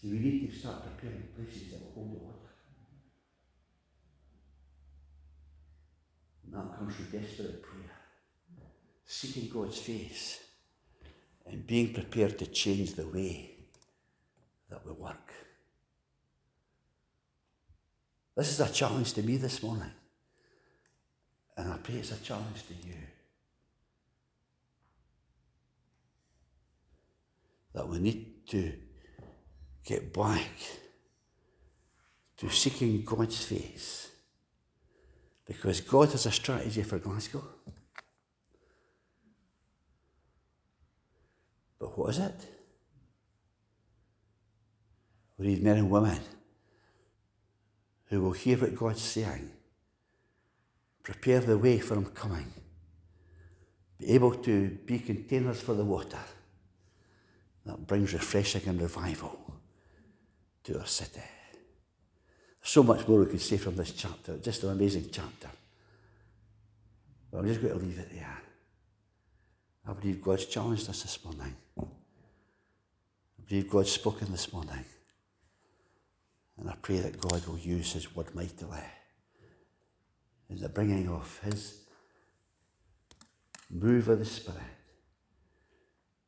See, 0.00 0.10
we 0.10 0.18
need 0.18 0.50
to 0.50 0.58
start 0.58 0.84
preparing 0.84 1.28
places 1.34 1.72
that 1.72 1.82
will 1.82 1.92
hold 1.92 2.12
the 2.12 2.24
water. 2.24 2.36
And 6.44 6.54
that 6.54 6.78
comes 6.78 6.94
through 6.94 7.20
desperate 7.20 7.62
prayer, 7.62 7.96
seeking 9.04 9.50
God's 9.52 9.78
face, 9.78 10.45
and 11.46 11.66
being 11.66 11.92
prepared 11.92 12.38
to 12.38 12.46
change 12.46 12.94
the 12.94 13.06
way 13.06 13.50
that 14.68 14.84
we 14.84 14.92
work. 14.92 15.32
This 18.36 18.50
is 18.50 18.60
a 18.60 18.72
challenge 18.72 19.12
to 19.14 19.22
me 19.22 19.36
this 19.36 19.62
morning. 19.62 19.90
And 21.56 21.72
I 21.72 21.78
pray 21.78 21.96
it's 21.96 22.12
a 22.12 22.16
challenge 22.16 22.66
to 22.68 22.74
you. 22.86 22.94
That 27.72 27.88
we 27.88 27.98
need 27.98 28.46
to 28.48 28.72
get 29.84 30.12
back 30.12 30.50
to 32.38 32.50
seeking 32.50 33.02
God's 33.04 33.42
face. 33.42 34.10
Because 35.46 35.80
God 35.80 36.10
has 36.10 36.26
a 36.26 36.30
strategy 36.30 36.82
for 36.82 36.98
Glasgow. 36.98 37.44
But 41.78 41.98
what 41.98 42.10
is 42.10 42.18
it? 42.18 42.34
We 45.38 45.48
need 45.48 45.62
men 45.62 45.78
and 45.78 45.90
women 45.90 46.18
who 48.06 48.22
will 48.22 48.32
hear 48.32 48.56
what 48.56 48.74
God's 48.74 49.02
saying, 49.02 49.50
prepare 51.02 51.40
the 51.40 51.58
way 51.58 51.78
for 51.78 51.94
Him 51.94 52.06
coming, 52.06 52.52
be 53.98 54.10
able 54.10 54.34
to 54.34 54.70
be 54.86 54.98
containers 54.98 55.60
for 55.60 55.74
the 55.74 55.84
water 55.84 56.18
that 57.64 57.86
brings 57.86 58.12
refreshing 58.12 58.62
and 58.66 58.80
revival 58.80 59.38
to 60.64 60.78
our 60.78 60.86
city. 60.86 61.20
So 62.62 62.82
much 62.82 63.06
more 63.06 63.20
we 63.20 63.26
could 63.26 63.40
say 63.40 63.56
from 63.56 63.76
this 63.76 63.92
chapter, 63.92 64.38
just 64.38 64.62
an 64.64 64.70
amazing 64.70 65.08
chapter. 65.12 65.48
But 67.30 67.38
I'm 67.38 67.46
just 67.46 67.60
going 67.60 67.78
to 67.78 67.84
leave 67.84 67.98
it 67.98 68.10
there. 68.12 68.42
I 69.88 69.92
believe 69.92 70.20
God's 70.20 70.46
challenged 70.46 70.88
us 70.88 71.02
this 71.02 71.24
morning. 71.24 71.54
I 71.78 71.84
believe 73.48 73.70
God's 73.70 73.92
spoken 73.92 74.32
this 74.32 74.52
morning. 74.52 74.84
And 76.58 76.68
I 76.68 76.74
pray 76.80 76.98
that 76.98 77.20
God 77.20 77.46
will 77.46 77.58
use 77.58 77.92
His 77.92 78.14
word 78.14 78.34
mightily 78.34 78.82
in 80.50 80.58
the 80.58 80.68
bringing 80.68 81.08
of 81.08 81.38
His 81.44 81.82
move 83.70 84.08
of 84.08 84.18
the 84.18 84.24
Spirit, 84.24 84.60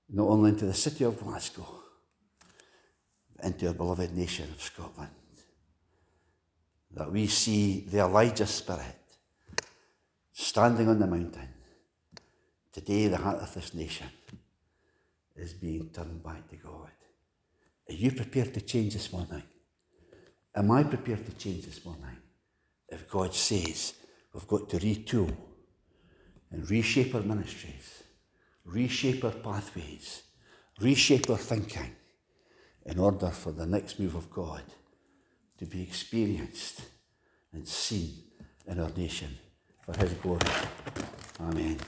not 0.09 0.29
only 0.29 0.51
into 0.51 0.67
the 0.67 0.75
city 0.75 1.05
of 1.05 1.19
Glasgow, 1.19 1.67
but 3.35 3.45
into 3.45 3.67
our 3.69 3.75
beloved 3.75 4.17
nation 4.17 4.49
of 4.51 4.63
Scotland. 4.63 5.11
That 6.93 7.11
we 7.11 7.27
see 7.27 7.87
the 7.91 7.99
Elijah 8.01 8.47
Spirit 8.47 8.97
standing 10.33 10.89
on 10.89 10.99
the 11.01 11.07
mountain. 11.07 11.49
Today, 12.73 13.09
the 13.09 13.17
heart 13.17 13.39
of 13.39 13.53
this 13.55 13.75
nation 13.75 14.09
is 15.37 15.53
being 15.55 15.91
turned 15.91 16.23
back 16.23 16.49
to 16.51 16.57
God. 16.57 16.91
Are 17.89 17.95
you 17.95 18.13
prepared 18.13 18.53
to 18.55 18.61
change 18.61 18.93
this 18.93 19.13
morning? 19.13 19.43
Am 20.55 20.71
I 20.71 20.83
prepared 20.83 21.25
to 21.25 21.33
change 21.33 21.65
this 21.65 21.85
morning? 21.85 22.17
If 22.89 23.09
God 23.09 23.35
says 23.35 23.95
we've 24.33 24.47
got 24.47 24.69
to 24.71 24.79
retool 24.79 25.35
and 26.51 26.69
reshape 26.71 27.15
our 27.15 27.23
ministries, 27.23 28.03
reshape 28.65 29.25
our 29.25 29.31
pathways, 29.31 30.23
reshape 30.81 31.31
our 31.31 31.39
thinking 31.39 31.95
in 32.85 32.99
order 32.99 33.31
for 33.31 33.53
the 33.53 33.67
next 33.67 33.99
move 33.99 34.15
of 34.15 34.31
God 34.31 34.63
to 35.59 35.67
be 35.67 35.83
experienced 35.83 36.83
and 37.53 37.67
seen 37.67 38.13
in 38.67 38.81
our 38.81 38.91
nation 38.91 39.37
for 39.85 39.97
His 39.99 40.13
glory. 40.15 40.41
Amen. 41.41 41.79